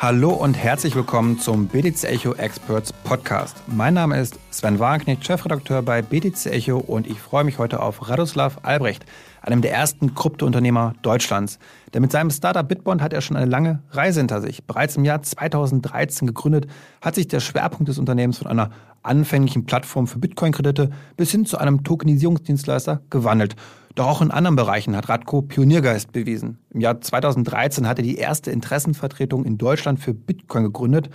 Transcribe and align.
Hallo 0.00 0.30
und 0.30 0.54
herzlich 0.54 0.94
willkommen 0.94 1.40
zum 1.40 1.66
BTC 1.66 2.04
Echo 2.04 2.32
Experts 2.34 2.92
Podcast. 2.92 3.56
Mein 3.66 3.94
Name 3.94 4.20
ist 4.20 4.38
Sven 4.52 4.78
Wagenknecht, 4.78 5.26
Chefredakteur 5.26 5.82
bei 5.82 6.02
BTC 6.02 6.46
Echo 6.52 6.78
und 6.78 7.08
ich 7.08 7.18
freue 7.18 7.42
mich 7.42 7.58
heute 7.58 7.82
auf 7.82 8.08
Radoslav 8.08 8.58
Albrecht, 8.62 9.04
einem 9.42 9.60
der 9.60 9.72
ersten 9.72 10.14
Kryptounternehmer 10.14 10.94
Deutschlands. 11.02 11.58
Denn 11.92 12.02
mit 12.02 12.12
seinem 12.12 12.30
Startup 12.30 12.66
Bitbond 12.66 13.02
hat 13.02 13.12
er 13.12 13.22
schon 13.22 13.36
eine 13.36 13.50
lange 13.50 13.82
Reise 13.90 14.20
hinter 14.20 14.40
sich. 14.40 14.62
Bereits 14.62 14.94
im 14.94 15.04
Jahr 15.04 15.20
2013 15.20 16.28
gegründet, 16.28 16.68
hat 17.00 17.16
sich 17.16 17.26
der 17.26 17.40
Schwerpunkt 17.40 17.88
des 17.88 17.98
Unternehmens 17.98 18.38
von 18.38 18.46
einer 18.46 18.70
anfänglichen 19.02 19.66
Plattform 19.66 20.06
für 20.06 20.20
Bitcoin-Kredite 20.20 20.90
bis 21.16 21.32
hin 21.32 21.44
zu 21.44 21.58
einem 21.58 21.82
Tokenisierungsdienstleister 21.82 23.00
gewandelt. 23.10 23.56
Doch 23.98 24.06
auch 24.06 24.22
in 24.22 24.30
anderen 24.30 24.54
Bereichen 24.54 24.94
hat 24.94 25.08
Radko 25.08 25.42
Pioniergeist 25.42 26.12
bewiesen. 26.12 26.58
Im 26.70 26.80
Jahr 26.80 27.00
2013 27.00 27.88
hat 27.88 27.98
er 27.98 28.04
die 28.04 28.14
erste 28.14 28.52
Interessenvertretung 28.52 29.44
in 29.44 29.58
Deutschland 29.58 29.98
für 29.98 30.14
Bitcoin 30.14 30.62
gegründet. 30.62 31.10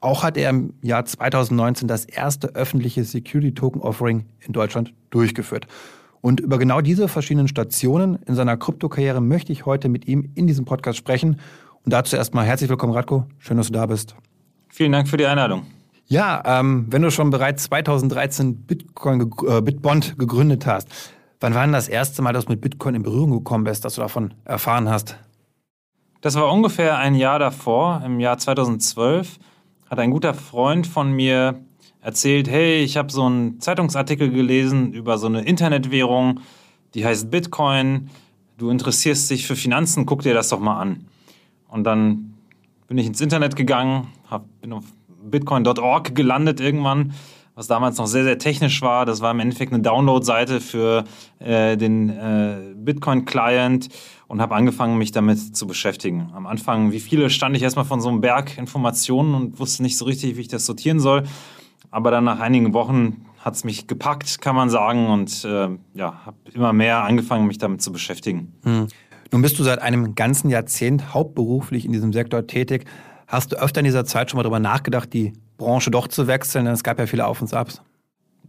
Auch 0.00 0.24
hat 0.24 0.36
er 0.36 0.50
im 0.50 0.74
Jahr 0.82 1.04
2019 1.04 1.86
das 1.86 2.04
erste 2.04 2.56
öffentliche 2.56 3.04
Security 3.04 3.54
Token 3.54 3.80
Offering 3.80 4.24
in 4.40 4.52
Deutschland 4.52 4.92
durchgeführt. 5.10 5.68
Und 6.22 6.40
über 6.40 6.58
genau 6.58 6.80
diese 6.80 7.06
verschiedenen 7.06 7.46
Stationen 7.46 8.18
in 8.26 8.34
seiner 8.34 8.56
Kryptokarriere 8.56 9.20
möchte 9.20 9.52
ich 9.52 9.64
heute 9.64 9.88
mit 9.88 10.08
ihm 10.08 10.32
in 10.34 10.48
diesem 10.48 10.64
Podcast 10.64 10.98
sprechen. 10.98 11.38
Und 11.84 11.92
dazu 11.92 12.16
erstmal 12.16 12.46
herzlich 12.46 12.68
willkommen, 12.68 12.94
Radko. 12.94 13.26
Schön, 13.38 13.58
dass 13.58 13.68
du 13.68 13.74
da 13.74 13.86
bist. 13.86 14.16
Vielen 14.70 14.90
Dank 14.90 15.06
für 15.06 15.18
die 15.18 15.26
Einladung. 15.26 15.66
Ja, 16.06 16.42
ähm, 16.44 16.86
wenn 16.90 17.02
du 17.02 17.12
schon 17.12 17.30
bereits 17.30 17.62
2013 17.62 18.56
Bitcoin, 18.56 19.30
äh, 19.46 19.60
Bitbond 19.60 20.18
gegründet 20.18 20.66
hast, 20.66 20.88
Wann 21.44 21.54
war 21.54 21.64
denn 21.64 21.72
das 21.74 21.88
erste 21.88 22.22
Mal, 22.22 22.32
dass 22.32 22.46
du 22.46 22.52
mit 22.52 22.62
Bitcoin 22.62 22.94
in 22.94 23.02
Berührung 23.02 23.30
gekommen 23.32 23.64
bist, 23.64 23.84
dass 23.84 23.96
du 23.96 24.00
davon 24.00 24.32
erfahren 24.46 24.88
hast? 24.88 25.18
Das 26.22 26.36
war 26.36 26.50
ungefähr 26.50 26.96
ein 26.96 27.14
Jahr 27.14 27.38
davor, 27.38 28.00
im 28.02 28.18
Jahr 28.18 28.38
2012, 28.38 29.38
hat 29.90 29.98
ein 29.98 30.10
guter 30.10 30.32
Freund 30.32 30.86
von 30.86 31.12
mir 31.12 31.60
erzählt, 32.00 32.48
hey, 32.48 32.82
ich 32.82 32.96
habe 32.96 33.12
so 33.12 33.24
einen 33.24 33.60
Zeitungsartikel 33.60 34.30
gelesen 34.30 34.94
über 34.94 35.18
so 35.18 35.26
eine 35.26 35.42
Internetwährung, 35.42 36.40
die 36.94 37.04
heißt 37.04 37.30
Bitcoin. 37.30 38.08
Du 38.56 38.70
interessierst 38.70 39.30
dich 39.30 39.46
für 39.46 39.54
Finanzen, 39.54 40.06
guck 40.06 40.22
dir 40.22 40.32
das 40.32 40.48
doch 40.48 40.60
mal 40.60 40.80
an. 40.80 41.04
Und 41.68 41.84
dann 41.84 42.36
bin 42.88 42.96
ich 42.96 43.06
ins 43.06 43.20
Internet 43.20 43.54
gegangen, 43.54 44.06
hab, 44.30 44.46
bin 44.62 44.72
auf 44.72 44.84
bitcoin.org 45.22 46.14
gelandet 46.14 46.60
irgendwann 46.60 47.12
was 47.54 47.66
damals 47.68 47.98
noch 47.98 48.06
sehr, 48.06 48.24
sehr 48.24 48.38
technisch 48.38 48.82
war. 48.82 49.06
Das 49.06 49.20
war 49.20 49.30
im 49.30 49.40
Endeffekt 49.40 49.72
eine 49.72 49.82
Download-Seite 49.82 50.60
für 50.60 51.04
äh, 51.38 51.76
den 51.76 52.10
äh, 52.10 52.74
Bitcoin-Client 52.74 53.88
und 54.26 54.40
habe 54.40 54.54
angefangen, 54.54 54.98
mich 54.98 55.12
damit 55.12 55.56
zu 55.56 55.66
beschäftigen. 55.66 56.30
Am 56.34 56.46
Anfang, 56.46 56.90
wie 56.90 57.00
viele, 57.00 57.30
stand 57.30 57.56
ich 57.56 57.62
erstmal 57.62 57.84
von 57.84 58.00
so 58.00 58.08
einem 58.08 58.20
Berg 58.20 58.58
Informationen 58.58 59.34
und 59.34 59.58
wusste 59.60 59.82
nicht 59.82 59.96
so 59.96 60.04
richtig, 60.04 60.36
wie 60.36 60.40
ich 60.40 60.48
das 60.48 60.66
sortieren 60.66 60.98
soll. 60.98 61.24
Aber 61.90 62.10
dann 62.10 62.24
nach 62.24 62.40
einigen 62.40 62.74
Wochen 62.74 63.26
hat 63.38 63.54
es 63.54 63.62
mich 63.62 63.86
gepackt, 63.86 64.40
kann 64.40 64.56
man 64.56 64.70
sagen, 64.70 65.06
und 65.06 65.44
äh, 65.44 65.68
ja, 65.92 66.20
habe 66.26 66.36
immer 66.52 66.72
mehr 66.72 67.04
angefangen, 67.04 67.46
mich 67.46 67.58
damit 67.58 67.82
zu 67.82 67.92
beschäftigen. 67.92 68.54
Hm. 68.64 68.88
Nun 69.30 69.42
bist 69.42 69.58
du 69.58 69.62
seit 69.62 69.80
einem 69.80 70.14
ganzen 70.14 70.50
Jahrzehnt 70.50 71.14
hauptberuflich 71.14 71.84
in 71.84 71.92
diesem 71.92 72.12
Sektor 72.12 72.46
tätig. 72.46 72.84
Hast 73.26 73.52
du 73.52 73.56
öfter 73.56 73.80
in 73.80 73.84
dieser 73.84 74.04
Zeit 74.04 74.30
schon 74.30 74.38
mal 74.38 74.42
darüber 74.42 74.60
nachgedacht, 74.60 75.12
die 75.12 75.34
Branche 75.56 75.90
doch 75.90 76.08
zu 76.08 76.26
wechseln? 76.26 76.64
Denn 76.64 76.74
es 76.74 76.82
gab 76.82 76.98
ja 76.98 77.06
viele 77.06 77.26
Auf 77.26 77.40
und 77.40 77.52
Abs. 77.52 77.82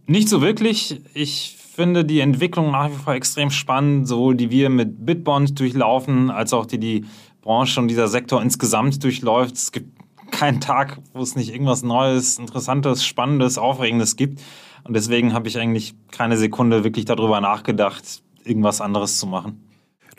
Nicht 0.06 0.28
so 0.28 0.40
wirklich. 0.40 1.00
Ich 1.14 1.56
finde 1.56 2.04
die 2.04 2.20
Entwicklung 2.20 2.70
nach 2.70 2.90
wie 2.90 2.94
vor 2.94 3.14
extrem 3.14 3.50
spannend, 3.50 4.08
sowohl 4.08 4.34
die 4.34 4.50
wir 4.50 4.70
mit 4.70 5.04
Bitbond 5.04 5.58
durchlaufen, 5.58 6.30
als 6.30 6.52
auch 6.52 6.66
die 6.66 6.78
die 6.78 7.04
Branche 7.42 7.80
und 7.80 7.88
dieser 7.88 8.08
Sektor 8.08 8.42
insgesamt 8.42 9.02
durchläuft. 9.04 9.56
Es 9.56 9.72
gibt 9.72 9.96
keinen 10.30 10.60
Tag, 10.60 10.98
wo 11.12 11.22
es 11.22 11.36
nicht 11.36 11.52
irgendwas 11.52 11.82
Neues, 11.82 12.38
Interessantes, 12.38 13.04
Spannendes, 13.04 13.58
Aufregendes 13.58 14.16
gibt. 14.16 14.40
Und 14.84 14.94
deswegen 14.94 15.32
habe 15.32 15.48
ich 15.48 15.58
eigentlich 15.58 15.94
keine 16.10 16.36
Sekunde 16.36 16.84
wirklich 16.84 17.04
darüber 17.04 17.40
nachgedacht, 17.40 18.22
irgendwas 18.44 18.80
anderes 18.80 19.18
zu 19.18 19.26
machen. 19.26 19.62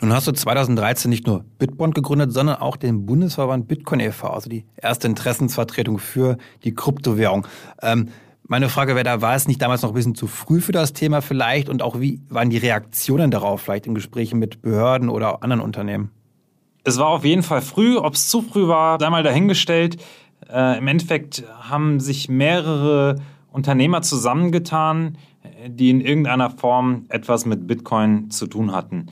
Nun 0.00 0.12
hast 0.12 0.28
du 0.28 0.32
2013 0.32 1.08
nicht 1.08 1.26
nur 1.26 1.44
Bitbond 1.58 1.94
gegründet, 1.94 2.32
sondern 2.32 2.56
auch 2.56 2.76
den 2.76 3.04
Bundesverband 3.04 3.66
Bitcoin 3.66 3.98
e.V., 3.98 4.28
also 4.28 4.48
die 4.48 4.64
erste 4.76 5.08
Interessensvertretung 5.08 5.98
für 5.98 6.38
die 6.62 6.72
Kryptowährung. 6.72 7.48
Ähm, 7.82 8.10
meine 8.44 8.68
Frage 8.68 8.94
wäre 8.94 9.04
da, 9.04 9.20
war 9.22 9.34
es 9.34 9.48
nicht 9.48 9.60
damals 9.60 9.82
noch 9.82 9.90
ein 9.90 9.94
bisschen 9.94 10.14
zu 10.14 10.28
früh 10.28 10.60
für 10.60 10.70
das 10.70 10.92
Thema 10.92 11.20
vielleicht? 11.20 11.68
Und 11.68 11.82
auch 11.82 11.98
wie 11.98 12.20
waren 12.28 12.48
die 12.48 12.58
Reaktionen 12.58 13.32
darauf 13.32 13.60
vielleicht 13.60 13.86
in 13.86 13.94
Gesprächen 13.94 14.38
mit 14.38 14.62
Behörden 14.62 15.08
oder 15.08 15.42
anderen 15.42 15.60
Unternehmen? 15.60 16.12
Es 16.84 16.96
war 16.98 17.08
auf 17.08 17.24
jeden 17.24 17.42
Fall 17.42 17.60
früh. 17.60 17.96
Ob 17.98 18.14
es 18.14 18.28
zu 18.28 18.40
früh 18.40 18.68
war, 18.68 19.00
sei 19.00 19.10
mal 19.10 19.24
dahingestellt. 19.24 20.00
Äh, 20.48 20.78
Im 20.78 20.86
Endeffekt 20.86 21.42
haben 21.60 21.98
sich 21.98 22.28
mehrere 22.28 23.16
Unternehmer 23.50 24.02
zusammengetan, 24.02 25.18
die 25.66 25.90
in 25.90 26.00
irgendeiner 26.00 26.50
Form 26.50 27.06
etwas 27.08 27.46
mit 27.46 27.66
Bitcoin 27.66 28.30
zu 28.30 28.46
tun 28.46 28.72
hatten. 28.72 29.08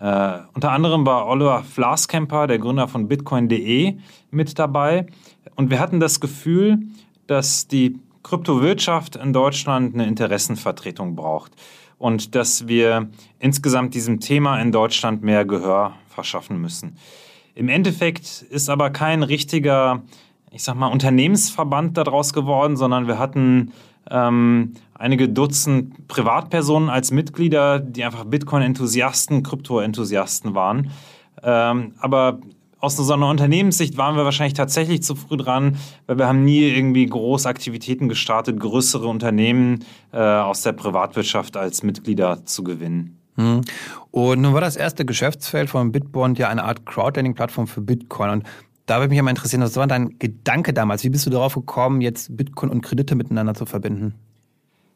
Äh, 0.00 0.38
unter 0.54 0.72
anderem 0.72 1.04
war 1.06 1.26
Oliver 1.26 1.62
Flaskemper, 1.64 2.46
der 2.46 2.58
Gründer 2.58 2.88
von 2.88 3.08
Bitcoin.de, 3.08 3.96
mit 4.30 4.58
dabei. 4.58 5.06
Und 5.56 5.70
wir 5.70 5.80
hatten 5.80 5.98
das 5.98 6.20
Gefühl, 6.20 6.78
dass 7.26 7.66
die 7.66 7.98
Kryptowirtschaft 8.22 9.16
in 9.16 9.32
Deutschland 9.32 9.94
eine 9.94 10.06
Interessenvertretung 10.06 11.16
braucht 11.16 11.52
und 11.98 12.34
dass 12.34 12.68
wir 12.68 13.08
insgesamt 13.38 13.94
diesem 13.94 14.20
Thema 14.20 14.60
in 14.60 14.70
Deutschland 14.70 15.22
mehr 15.22 15.44
Gehör 15.44 15.94
verschaffen 16.08 16.60
müssen. 16.60 16.96
Im 17.54 17.68
Endeffekt 17.68 18.42
ist 18.50 18.70
aber 18.70 18.90
kein 18.90 19.24
richtiger, 19.24 20.02
ich 20.52 20.62
sag 20.62 20.76
mal, 20.76 20.88
Unternehmensverband 20.88 21.96
daraus 21.96 22.32
geworden, 22.32 22.76
sondern 22.76 23.08
wir 23.08 23.18
hatten 23.18 23.72
ähm, 24.10 24.74
einige 24.94 25.28
Dutzend 25.28 26.08
Privatpersonen 26.08 26.88
als 26.88 27.10
Mitglieder, 27.10 27.78
die 27.80 28.04
einfach 28.04 28.24
Bitcoin-Enthusiasten, 28.24 29.42
Krypto-Enthusiasten 29.42 30.54
waren. 30.54 30.90
Ähm, 31.42 31.92
aber 31.98 32.40
aus 32.80 32.96
so 32.96 33.12
einer 33.12 33.28
Unternehmenssicht 33.28 33.96
waren 33.96 34.16
wir 34.16 34.24
wahrscheinlich 34.24 34.54
tatsächlich 34.54 35.02
zu 35.02 35.16
früh 35.16 35.36
dran, 35.36 35.76
weil 36.06 36.18
wir 36.18 36.28
haben 36.28 36.44
nie 36.44 36.60
irgendwie 36.60 37.06
große 37.06 37.48
Aktivitäten 37.48 38.08
gestartet, 38.08 38.60
größere 38.60 39.06
Unternehmen 39.06 39.84
äh, 40.12 40.18
aus 40.18 40.62
der 40.62 40.72
Privatwirtschaft 40.72 41.56
als 41.56 41.82
Mitglieder 41.82 42.44
zu 42.44 42.62
gewinnen. 42.62 43.18
Hm. 43.36 43.62
Und 44.10 44.40
nun 44.40 44.54
war 44.54 44.60
das 44.60 44.76
erste 44.76 45.04
Geschäftsfeld 45.04 45.70
von 45.70 45.92
Bitbond 45.92 46.38
ja 46.38 46.48
eine 46.48 46.64
Art 46.64 46.86
Crowdlending-Plattform 46.86 47.66
für 47.66 47.80
Bitcoin. 47.80 48.30
Und 48.30 48.42
da 48.88 49.00
würde 49.00 49.10
mich 49.10 49.22
mal 49.22 49.30
interessieren, 49.30 49.62
was 49.62 49.76
war 49.76 49.86
dein 49.86 50.18
Gedanke 50.18 50.72
damals? 50.72 51.04
Wie 51.04 51.10
bist 51.10 51.26
du 51.26 51.30
darauf 51.30 51.54
gekommen, 51.54 52.00
jetzt 52.00 52.36
Bitcoin 52.36 52.70
und 52.70 52.82
Kredite 52.82 53.14
miteinander 53.14 53.54
zu 53.54 53.66
verbinden? 53.66 54.14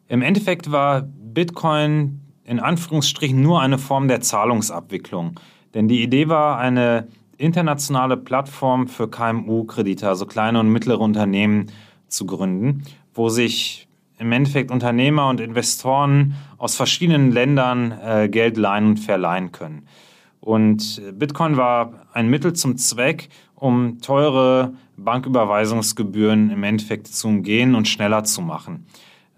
Im 0.08 0.22
Endeffekt 0.22 0.70
war 0.72 1.03
Bitcoin 1.03 2.20
in 2.44 2.58
Anführungsstrichen 2.58 3.41
nur 3.41 3.60
eine 3.60 3.78
Form 3.78 4.08
der 4.08 4.20
Zahlungsabwicklung. 4.20 5.38
Denn 5.75 5.88
die 5.88 6.03
Idee 6.03 6.28
war, 6.28 6.58
eine 6.58 7.06
internationale 7.38 8.16
Plattform 8.16 8.88
für 8.88 9.08
KMU-Kredite, 9.08 10.09
also 10.09 10.26
kleine 10.26 10.60
und 10.60 10.69
mittlere 10.69 11.00
Unternehmen, 11.00 11.70
zu 12.09 12.26
gründen, 12.26 12.84
wo 13.14 13.28
sich 13.28 13.88
im 14.19 14.30
Endeffekt 14.32 14.70
Unternehmer 14.70 15.28
und 15.28 15.41
Investoren 15.41 16.34
aus 16.59 16.76
verschiedenen 16.76 17.32
Ländern 17.32 17.92
äh, 17.92 18.28
Geld 18.28 18.56
leihen 18.56 18.86
und 18.86 19.00
verleihen 19.00 19.50
können. 19.50 19.86
Und 20.42 21.00
Bitcoin 21.14 21.56
war 21.56 22.06
ein 22.12 22.28
Mittel 22.28 22.53
zum 22.53 22.76
Zweck, 22.76 23.28
um 23.54 24.00
teure 24.00 24.75
Banküberweisungsgebühren 24.97 26.50
im 26.50 26.64
Endeffekt 26.64 27.06
zu 27.06 27.28
umgehen 27.28 27.76
und 27.76 27.86
schneller 27.86 28.25
zu 28.25 28.42
machen. 28.42 28.86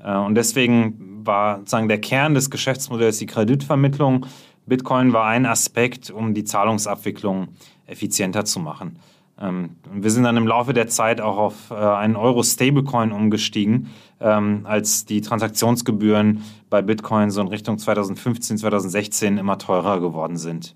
Äh, 0.02 0.16
und 0.16 0.34
deswegen 0.34 1.26
war 1.26 1.58
sozusagen 1.58 1.88
der 1.88 2.00
Kern 2.00 2.32
des 2.32 2.48
Geschäftsmodells 2.48 3.18
die 3.18 3.26
Kreditvermittlung. 3.26 4.24
Bitcoin 4.64 5.12
war 5.12 5.26
ein 5.26 5.44
Aspekt, 5.44 6.10
um 6.10 6.32
die 6.32 6.44
Zahlungsabwicklung 6.44 7.48
effizienter 7.86 8.46
zu 8.46 8.58
machen. 8.58 8.98
Ähm, 9.38 9.76
wir 9.92 10.10
sind 10.10 10.24
dann 10.24 10.38
im 10.38 10.46
Laufe 10.46 10.72
der 10.72 10.88
Zeit 10.88 11.20
auch 11.20 11.36
auf 11.36 11.70
äh, 11.70 11.74
einen 11.74 12.16
Euro-Stablecoin 12.16 13.12
umgestiegen, 13.12 13.90
ähm, 14.20 14.62
als 14.64 15.04
die 15.04 15.20
Transaktionsgebühren 15.20 16.42
bei 16.70 16.80
Bitcoin 16.80 17.30
so 17.30 17.42
in 17.42 17.48
Richtung 17.48 17.76
2015, 17.76 18.56
2016 18.56 19.36
immer 19.36 19.58
teurer 19.58 20.00
geworden 20.00 20.38
sind. 20.38 20.74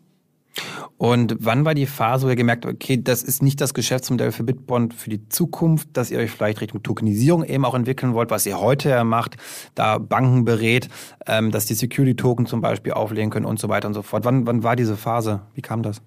Und 0.96 1.36
wann 1.40 1.64
war 1.64 1.74
die 1.74 1.86
Phase, 1.86 2.26
wo 2.26 2.30
ihr 2.30 2.36
gemerkt 2.36 2.64
habt, 2.64 2.74
okay, 2.74 3.00
das 3.00 3.22
ist 3.22 3.42
nicht 3.42 3.60
das 3.60 3.72
Geschäftsmodell 3.72 4.32
für 4.32 4.42
Bitbond 4.42 4.94
für 4.94 5.10
die 5.10 5.28
Zukunft, 5.28 5.88
dass 5.92 6.10
ihr 6.10 6.18
euch 6.18 6.30
vielleicht 6.30 6.60
Richtung 6.60 6.82
Tokenisierung 6.82 7.44
eben 7.44 7.64
auch 7.64 7.74
entwickeln 7.74 8.14
wollt, 8.14 8.30
was 8.30 8.46
ihr 8.46 8.58
heute 8.58 8.88
ja 8.90 9.04
macht, 9.04 9.36
da 9.74 9.98
Banken 9.98 10.44
berät, 10.44 10.88
ähm, 11.26 11.50
dass 11.50 11.66
die 11.66 11.74
Security-Token 11.74 12.46
zum 12.46 12.60
Beispiel 12.60 12.92
auflegen 12.92 13.30
können 13.30 13.46
und 13.46 13.58
so 13.60 13.68
weiter 13.68 13.86
und 13.88 13.94
so 13.94 14.02
fort. 14.02 14.24
Wann, 14.24 14.46
wann 14.46 14.62
war 14.62 14.74
diese 14.74 14.96
Phase? 14.96 15.40
Wie 15.54 15.62
kam 15.62 15.82
das? 15.82 16.02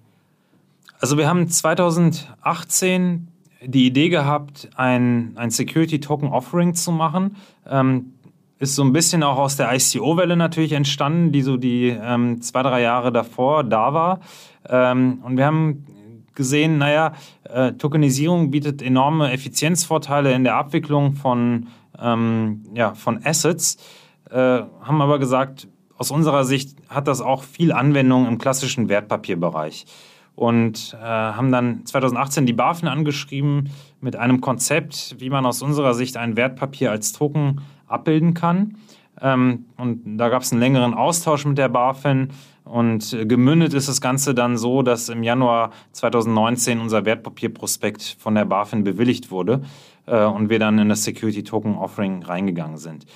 Also 1.00 1.16
wir 1.16 1.26
haben 1.26 1.48
2018 1.48 3.28
die 3.64 3.86
Idee 3.86 4.08
gehabt, 4.08 4.68
ein, 4.76 5.32
ein 5.36 5.50
Security-Token-Offering 5.50 6.74
zu 6.74 6.92
machen. 6.92 7.36
Ähm, 7.68 8.12
ist 8.62 8.76
so 8.76 8.84
ein 8.84 8.92
bisschen 8.92 9.24
auch 9.24 9.38
aus 9.38 9.56
der 9.56 9.74
ICO-Welle 9.74 10.36
natürlich 10.36 10.70
entstanden, 10.70 11.32
die 11.32 11.42
so 11.42 11.56
die 11.56 11.88
ähm, 11.88 12.40
zwei, 12.42 12.62
drei 12.62 12.80
Jahre 12.80 13.10
davor 13.10 13.64
da 13.64 13.92
war. 13.92 14.20
Ähm, 14.68 15.20
und 15.24 15.36
wir 15.36 15.46
haben 15.46 15.84
gesehen, 16.36 16.78
naja, 16.78 17.12
äh, 17.42 17.72
Tokenisierung 17.72 18.52
bietet 18.52 18.80
enorme 18.80 19.32
Effizienzvorteile 19.32 20.32
in 20.32 20.44
der 20.44 20.54
Abwicklung 20.54 21.14
von, 21.14 21.66
ähm, 22.00 22.62
ja, 22.72 22.94
von 22.94 23.26
Assets, 23.26 23.78
äh, 24.30 24.36
haben 24.36 25.02
aber 25.02 25.18
gesagt, 25.18 25.66
aus 25.98 26.12
unserer 26.12 26.44
Sicht 26.44 26.76
hat 26.88 27.08
das 27.08 27.20
auch 27.20 27.42
viel 27.42 27.72
Anwendung 27.72 28.28
im 28.28 28.38
klassischen 28.38 28.88
Wertpapierbereich. 28.88 29.86
Und 30.36 30.96
äh, 30.98 31.04
haben 31.04 31.50
dann 31.50 31.84
2018 31.84 32.46
die 32.46 32.52
BaFin 32.52 32.88
angeschrieben 32.88 33.70
mit 34.00 34.14
einem 34.14 34.40
Konzept, 34.40 35.16
wie 35.18 35.30
man 35.30 35.44
aus 35.44 35.62
unserer 35.62 35.94
Sicht 35.94 36.16
ein 36.16 36.36
Wertpapier 36.36 36.92
als 36.92 37.12
Token 37.12 37.60
abbilden 37.92 38.34
kann. 38.34 38.76
Ähm, 39.20 39.66
und 39.76 40.18
da 40.18 40.28
gab 40.28 40.42
es 40.42 40.52
einen 40.52 40.60
längeren 40.60 40.94
Austausch 40.94 41.44
mit 41.44 41.58
der 41.58 41.68
BaFin. 41.68 42.28
Und 42.64 43.12
äh, 43.12 43.26
gemündet 43.26 43.74
ist 43.74 43.88
das 43.88 44.00
Ganze 44.00 44.34
dann 44.34 44.56
so, 44.56 44.82
dass 44.82 45.08
im 45.08 45.22
Januar 45.22 45.70
2019 45.92 46.80
unser 46.80 47.04
Wertpapierprospekt 47.04 48.16
von 48.18 48.34
der 48.34 48.44
BaFin 48.44 48.84
bewilligt 48.84 49.30
wurde 49.30 49.62
äh, 50.06 50.24
und 50.24 50.48
wir 50.48 50.58
dann 50.58 50.78
in 50.78 50.88
das 50.88 51.04
Security 51.04 51.42
Token 51.42 51.76
Offering 51.76 52.22
reingegangen 52.22 52.78
sind. 52.78 53.06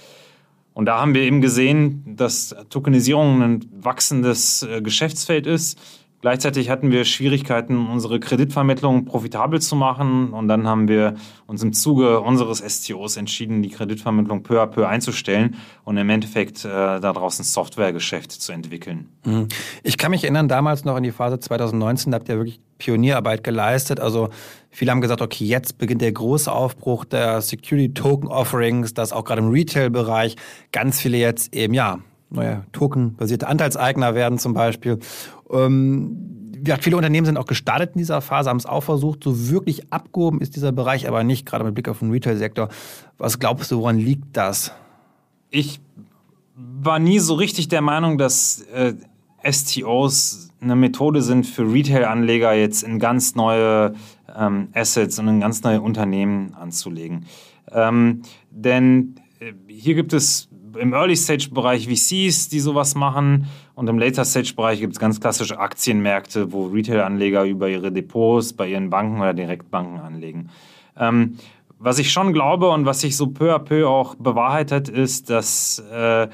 Und 0.75 0.87
da 0.87 1.01
haben 1.01 1.15
wir 1.15 1.23
eben 1.23 1.41
gesehen, 1.41 2.03
dass 2.17 2.55
Tokenisierung 2.69 3.43
ein 3.43 3.65
wachsendes 3.73 4.63
äh, 4.63 4.83
Geschäftsfeld 4.83 5.47
ist 5.47 5.81
Gleichzeitig 6.23 6.71
hatten 6.71 6.91
wir 6.91 7.05
Schwierigkeiten, 7.05 7.87
unsere 7.87 8.19
Kreditvermittlung 8.19 9.05
profitabel 9.05 9.61
zu 9.61 9.77
machen. 9.77 10.31
Und 10.31 10.49
dann 10.49 10.67
haben 10.67 10.89
wir 10.89 11.15
uns 11.47 11.63
im 11.63 11.73
Zuge 11.73 12.21
unseres 12.21 12.59
STOs 12.67 13.17
entschieden, 13.17 13.63
die 13.63 13.69
Kreditvermittlung 13.69 14.43
peu 14.43 14.61
à 14.61 14.67
peu 14.67 14.89
einzustellen 14.89 15.57
und 15.85 15.97
im 15.99 16.09
Endeffekt 16.09 16.65
äh, 16.65 16.69
daraus 16.69 17.39
ein 17.39 17.45
Softwaregeschäft 17.45 18.33
zu 18.33 18.53
entwickeln. 18.53 19.09
Mhm. 19.25 19.49
Ich 19.83 19.99
kann 19.99 20.11
mich 20.11 20.25
erinnern, 20.25 20.49
damals 20.49 20.85
noch 20.85 20.97
in 20.97 21.03
die 21.03 21.13
Phase 21.13 21.39
2019, 21.39 22.13
da 22.13 22.19
habt 22.19 22.29
ihr 22.29 22.37
wirklich 22.37 22.61
Pionierarbeit 22.79 23.45
geleistet. 23.45 24.01
Also 24.01 24.31
viele 24.71 24.91
haben 24.91 25.01
gesagt, 25.01 25.21
okay, 25.21 25.45
jetzt 25.45 25.79
beginnt 25.79 26.03
der 26.03 26.13
große 26.13 26.51
Aufbruch 26.51 27.05
der 27.05 27.41
Security 27.41 27.93
Token 27.93 28.29
Offerings, 28.29 28.95
dass 28.95 29.13
auch 29.13 29.25
gerade 29.25 29.43
im 29.43 29.49
Retail-Bereich 29.49 30.37
ganz 30.73 31.01
viele 31.01 31.19
jetzt 31.19 31.55
eben, 31.55 31.75
ja, 31.75 31.99
neue 32.31 32.65
Token-basierte 32.73 33.47
Anteilseigner 33.47 34.15
werden 34.15 34.39
zum 34.39 34.55
Beispiel. 34.55 34.99
Ähm, 35.51 36.37
ja, 36.67 36.77
viele 36.81 36.97
Unternehmen 36.97 37.27
sind 37.27 37.37
auch 37.37 37.47
gestartet 37.47 37.91
in 37.95 37.99
dieser 37.99 38.21
Phase, 38.21 38.51
haben 38.51 38.57
es 38.57 38.67
auch 38.67 38.83
versucht. 38.83 39.23
So 39.23 39.51
wirklich 39.51 39.93
abgehoben 39.93 40.41
ist 40.41 40.57
dieser 40.57 40.73
Bereich 40.73 41.07
aber 41.09 41.25
nicht, 41.25 41.47
gerade 41.47 41.65
mit 41.65 41.75
Blick 41.75 41.89
auf 41.89 42.01
den 42.01 42.11
Retail-Sektor. 42.11 42.69
Was 43.19 43.39
glaubst 43.39 43.71
du, 43.71 43.79
woran 43.79 43.99
liegt 43.99 44.37
das? 44.37 44.73
Ich 45.51 45.81
war 46.57 46.99
nie 46.99 47.19
so 47.19 47.35
richtig 47.35 47.69
der 47.69 47.83
Meinung, 47.83 48.19
dass 48.19 48.63
äh, 48.73 48.95
STOs 49.49 50.51
eine 50.61 50.77
Methode 50.77 51.23
sind 51.23 51.47
für 51.47 51.71
Retail-Anleger, 51.71 52.55
jetzt 52.55 52.83
in 52.83 52.99
ganz 52.99 53.35
neue 53.35 53.95
ähm, 54.37 54.69
Assets 54.73 55.19
und 55.19 55.29
in 55.29 55.41
ganz 55.41 55.63
neue 55.63 55.81
Unternehmen 55.81 56.55
anzulegen. 56.55 57.27
Ähm, 57.71 58.23
denn 58.51 59.17
äh, 59.39 59.53
hier 59.69 59.95
gibt 59.95 60.13
es 60.13 60.49
im 60.81 60.93
Early-Stage-Bereich 60.93 61.89
VCs, 61.89 62.49
die 62.49 62.61
sowas 62.61 62.95
machen. 62.95 63.47
Und 63.75 63.89
im 63.89 63.99
Later-Stage-Bereich 63.99 64.81
gibt 64.81 64.95
es 64.95 64.99
ganz 64.99 65.21
klassische 65.21 65.59
Aktienmärkte, 65.59 66.53
wo 66.53 66.67
Retail-Anleger 66.67 67.45
über 67.45 67.69
ihre 67.69 67.93
Depots 67.93 68.53
bei 68.53 68.69
ihren 68.69 68.91
Banken 68.91 69.21
oder 69.21 69.35
Direktbanken 69.35 69.99
anlegen. 70.01 70.51
Ähm, 70.99 71.37
was 71.79 71.99
ich 71.99 72.11
schon 72.11 72.33
glaube 72.33 72.71
und 72.71 72.87
was 72.87 73.01
sich 73.01 73.17
so 73.17 73.29
peu 73.29 73.55
à 73.55 73.59
peu 73.59 73.87
auch 73.87 74.15
bewahrheitet, 74.15 74.89
ist, 74.89 75.29
dass 75.29 75.79
äh, 75.93 76.29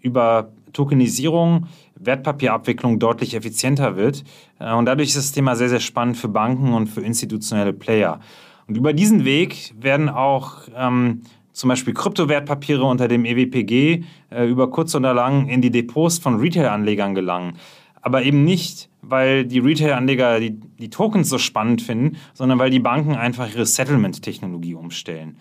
über 0.00 0.52
Tokenisierung 0.72 1.66
Wertpapierabwicklung 2.04 2.98
deutlich 2.98 3.34
effizienter 3.34 3.96
wird. 3.96 4.24
Äh, 4.58 4.74
und 4.74 4.86
dadurch 4.86 5.10
ist 5.10 5.16
das 5.18 5.32
Thema 5.32 5.56
sehr, 5.56 5.68
sehr 5.68 5.80
spannend 5.80 6.16
für 6.16 6.28
Banken 6.28 6.72
und 6.72 6.88
für 6.88 7.00
institutionelle 7.00 7.72
Player. 7.72 8.20
Und 8.66 8.76
über 8.76 8.92
diesen 8.92 9.24
Weg 9.24 9.74
werden 9.78 10.08
auch 10.08 10.68
ähm, 10.76 11.22
zum 11.52 11.68
Beispiel 11.68 11.94
Kryptowertpapiere 11.94 12.84
unter 12.84 13.08
dem 13.08 13.24
EWPG 13.24 14.04
äh, 14.30 14.46
über 14.46 14.70
kurz 14.70 14.94
oder 14.94 15.14
lang 15.14 15.48
in 15.48 15.60
die 15.60 15.70
Depots 15.70 16.18
von 16.18 16.36
Retail-Anlegern 16.36 17.14
gelangen. 17.14 17.54
Aber 18.00 18.22
eben 18.22 18.44
nicht, 18.44 18.88
weil 19.00 19.44
die 19.44 19.60
Retail-Anleger 19.60 20.40
die, 20.40 20.58
die 20.58 20.90
Tokens 20.90 21.28
so 21.28 21.38
spannend 21.38 21.82
finden, 21.82 22.16
sondern 22.34 22.58
weil 22.58 22.70
die 22.70 22.80
Banken 22.80 23.14
einfach 23.14 23.48
ihre 23.52 23.66
Settlement-Technologie 23.66 24.74
umstellen. 24.74 25.36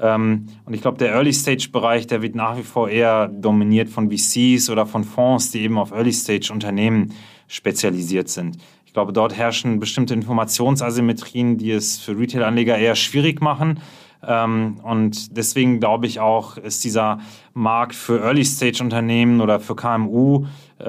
Ähm, 0.00 0.46
und 0.64 0.74
ich 0.74 0.82
glaube, 0.82 0.98
der 0.98 1.12
Early-Stage-Bereich, 1.12 2.06
der 2.06 2.22
wird 2.22 2.34
nach 2.34 2.56
wie 2.56 2.62
vor 2.62 2.88
eher 2.88 3.28
dominiert 3.28 3.88
von 3.88 4.10
VCs 4.10 4.70
oder 4.70 4.86
von 4.86 5.04
Fonds, 5.04 5.50
die 5.50 5.60
eben 5.60 5.78
auf 5.78 5.92
Early-Stage-Unternehmen 5.92 7.12
spezialisiert 7.48 8.28
sind. 8.28 8.58
Ich 8.86 8.92
glaube, 8.92 9.12
dort 9.12 9.36
herrschen 9.36 9.80
bestimmte 9.80 10.14
Informationsasymmetrien, 10.14 11.58
die 11.58 11.72
es 11.72 11.98
für 11.98 12.18
Retail-Anleger 12.18 12.78
eher 12.78 12.94
schwierig 12.94 13.40
machen. 13.40 13.80
Ähm, 14.26 14.78
und 14.82 15.36
deswegen 15.36 15.80
glaube 15.80 16.06
ich 16.06 16.20
auch, 16.20 16.56
ist 16.56 16.84
dieser 16.84 17.20
Markt 17.52 17.94
für 17.94 18.20
Early-Stage-Unternehmen 18.20 19.40
oder 19.40 19.60
für 19.60 19.76
KMU, 19.76 20.46
äh, 20.80 20.84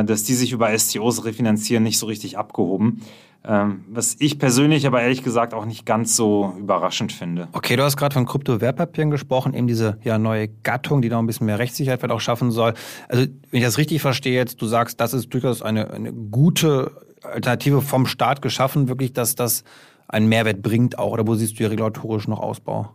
äh, 0.00 0.04
dass 0.04 0.24
die 0.24 0.34
sich 0.34 0.52
über 0.52 0.76
STOs 0.76 1.24
refinanzieren, 1.24 1.82
nicht 1.82 1.98
so 1.98 2.06
richtig 2.06 2.38
abgehoben. 2.38 3.02
Ähm, 3.42 3.84
was 3.88 4.16
ich 4.18 4.38
persönlich 4.38 4.86
aber 4.86 5.00
ehrlich 5.00 5.22
gesagt 5.22 5.54
auch 5.54 5.64
nicht 5.64 5.86
ganz 5.86 6.14
so 6.14 6.54
überraschend 6.58 7.10
finde. 7.10 7.48
Okay, 7.52 7.74
du 7.74 7.82
hast 7.82 7.96
gerade 7.96 8.12
von 8.12 8.26
Kryptowertpapieren 8.26 9.10
gesprochen, 9.10 9.54
eben 9.54 9.66
diese 9.66 9.96
ja, 10.02 10.18
neue 10.18 10.48
Gattung, 10.48 11.00
die 11.00 11.08
noch 11.08 11.20
ein 11.20 11.26
bisschen 11.26 11.46
mehr 11.46 11.58
Rechtssicherheit 11.58 12.00
vielleicht 12.00 12.14
auch 12.14 12.20
schaffen 12.20 12.50
soll. 12.50 12.74
Also, 13.08 13.24
wenn 13.50 13.58
ich 13.58 13.64
das 13.64 13.78
richtig 13.78 14.02
verstehe 14.02 14.34
jetzt, 14.34 14.60
du 14.60 14.66
sagst, 14.66 15.00
das 15.00 15.14
ist 15.14 15.32
durchaus 15.32 15.62
eine, 15.62 15.90
eine 15.90 16.12
gute 16.12 16.92
Alternative 17.22 17.80
vom 17.80 18.06
Staat 18.06 18.42
geschaffen, 18.42 18.88
wirklich, 18.88 19.14
dass 19.14 19.36
das 19.36 19.64
einen 20.10 20.28
Mehrwert 20.28 20.62
bringt 20.62 20.98
auch? 20.98 21.12
Oder 21.12 21.26
wo 21.26 21.34
siehst 21.34 21.54
du 21.54 21.58
hier 21.58 21.70
regulatorisch 21.70 22.28
noch 22.28 22.40
Ausbau? 22.40 22.90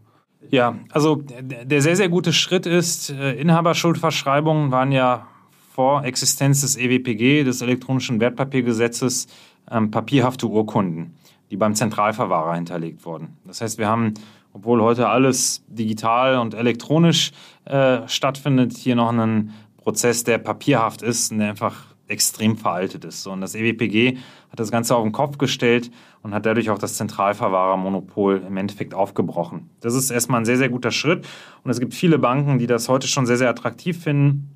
Ja, 0.52 0.76
also 0.92 1.24
der 1.42 1.82
sehr, 1.82 1.96
sehr 1.96 2.10
gute 2.10 2.32
Schritt 2.32 2.66
ist, 2.66 3.10
äh, 3.10 3.34
Inhaberschuldverschreibungen 3.34 4.72
waren 4.72 4.92
ja 4.92 5.28
vor 5.74 6.06
Existenz 6.06 6.62
des 6.62 6.78
EWPG, 6.78 7.44
des 7.44 7.62
elektronischen 7.62 8.20
Wertpapiergesetzes, 8.20 9.28
ähm, 9.72 9.92
papierhafte 9.92 10.48
Urkunden, 10.48 11.16
die 11.50 11.58
beim 11.58 11.74
Zentralverwahrer 11.74 12.56
hinterlegt 12.56 13.06
wurden. 13.06 13.38
Das 13.46 13.62
heißt, 13.62 13.80
wir 13.80 13.88
haben, 13.88 14.14
obwohl 14.54 14.82
heute 14.82 15.10
alles 15.10 15.64
digital 15.68 16.38
und 16.38 16.54
elektronisch 16.54 17.32
äh, 17.66 18.08
stattfindet, 18.08 18.78
hier 18.78 18.96
noch 18.96 19.10
einen 19.10 19.54
Prozess, 19.78 20.24
der 20.24 20.38
papierhaft 20.38 21.02
ist 21.02 21.32
und 21.32 21.40
der 21.40 21.50
einfach 21.50 21.95
extrem 22.08 22.58
veraltet 22.58 23.06
ist. 23.06 23.26
und 23.28 23.42
das 23.42 23.56
EWPG 23.56 24.18
hat 24.50 24.60
das 24.60 24.72
Ganze 24.72 24.96
auf 24.96 25.04
den 25.04 25.12
Kopf 25.12 25.38
gestellt 25.38 25.92
und 26.22 26.34
hat 26.34 26.46
dadurch 26.46 26.70
auch 26.70 26.78
das 26.78 26.96
Zentralverwahrermonopol 26.98 28.44
im 28.48 28.58
Endeffekt 28.58 28.94
aufgebrochen. 28.94 29.70
Das 29.82 29.96
ist 29.96 30.12
erstmal 30.12 30.42
ein 30.42 30.46
sehr, 30.46 30.58
sehr 30.58 30.70
guter 30.70 30.92
Schritt. 30.92 31.26
Und 31.64 31.72
es 31.72 31.80
gibt 31.80 31.94
viele 31.94 32.20
Banken, 32.20 32.60
die 32.60 32.68
das 32.68 32.90
heute 32.90 33.08
schon 33.08 33.26
sehr, 33.26 33.38
sehr 33.38 33.50
attraktiv 33.50 34.02
finden 34.02 34.50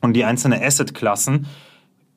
und 0.00 0.14
die 0.14 0.24
einzelne 0.24 0.62
Assetklassen 0.62 1.46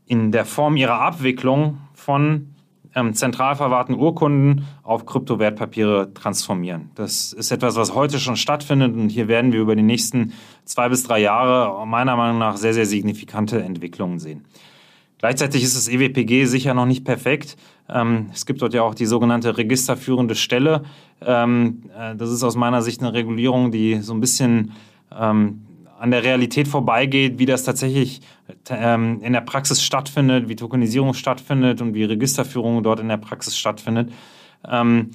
in 0.05 0.31
der 0.31 0.45
Form 0.45 0.75
ihrer 0.75 1.01
Abwicklung 1.01 1.79
von 1.93 2.55
ähm, 2.95 3.13
zentral 3.13 3.55
verwahrten 3.55 3.95
Urkunden 3.95 4.65
auf 4.83 5.05
Kryptowertpapiere 5.05 6.13
transformieren. 6.13 6.89
Das 6.95 7.33
ist 7.33 7.51
etwas, 7.51 7.75
was 7.75 7.93
heute 7.93 8.19
schon 8.19 8.35
stattfindet 8.35 8.95
und 8.95 9.09
hier 9.09 9.27
werden 9.27 9.53
wir 9.53 9.59
über 9.59 9.75
die 9.75 9.83
nächsten 9.83 10.33
zwei 10.65 10.89
bis 10.89 11.03
drei 11.03 11.19
Jahre 11.19 11.85
meiner 11.85 12.15
Meinung 12.15 12.39
nach 12.39 12.57
sehr, 12.57 12.73
sehr 12.73 12.85
signifikante 12.85 13.61
Entwicklungen 13.61 14.19
sehen. 14.19 14.45
Gleichzeitig 15.19 15.63
ist 15.63 15.75
das 15.75 15.89
EWPG 15.89 16.45
sicher 16.45 16.73
noch 16.73 16.85
nicht 16.85 17.03
perfekt. 17.03 17.57
Ähm, 17.89 18.29
es 18.33 18.45
gibt 18.45 18.61
dort 18.61 18.73
ja 18.73 18.83
auch 18.83 18.95
die 18.95 19.05
sogenannte 19.05 19.57
registerführende 19.57 20.33
Stelle. 20.33 20.83
Ähm, 21.21 21.83
äh, 21.97 22.15
das 22.15 22.31
ist 22.31 22.41
aus 22.43 22.55
meiner 22.55 22.81
Sicht 22.81 23.01
eine 23.01 23.13
Regulierung, 23.13 23.71
die 23.71 24.01
so 24.01 24.13
ein 24.13 24.21
bisschen 24.21 24.71
ähm, 25.17 25.65
an 25.99 26.11
der 26.11 26.23
Realität 26.23 26.69
vorbeigeht, 26.69 27.37
wie 27.37 27.45
das 27.45 27.65
tatsächlich 27.65 28.21
ähm, 28.69 29.19
in 29.21 29.33
der 29.33 29.41
Praxis 29.41 29.83
stattfindet, 29.83 30.47
wie 30.47 30.55
Tokenisierung 30.55 31.13
stattfindet 31.13 31.81
und 31.81 31.93
wie 31.93 32.05
Registerführung 32.05 32.81
dort 32.81 33.01
in 33.01 33.09
der 33.09 33.17
Praxis 33.17 33.57
stattfindet. 33.57 34.11
Ähm, 34.65 35.11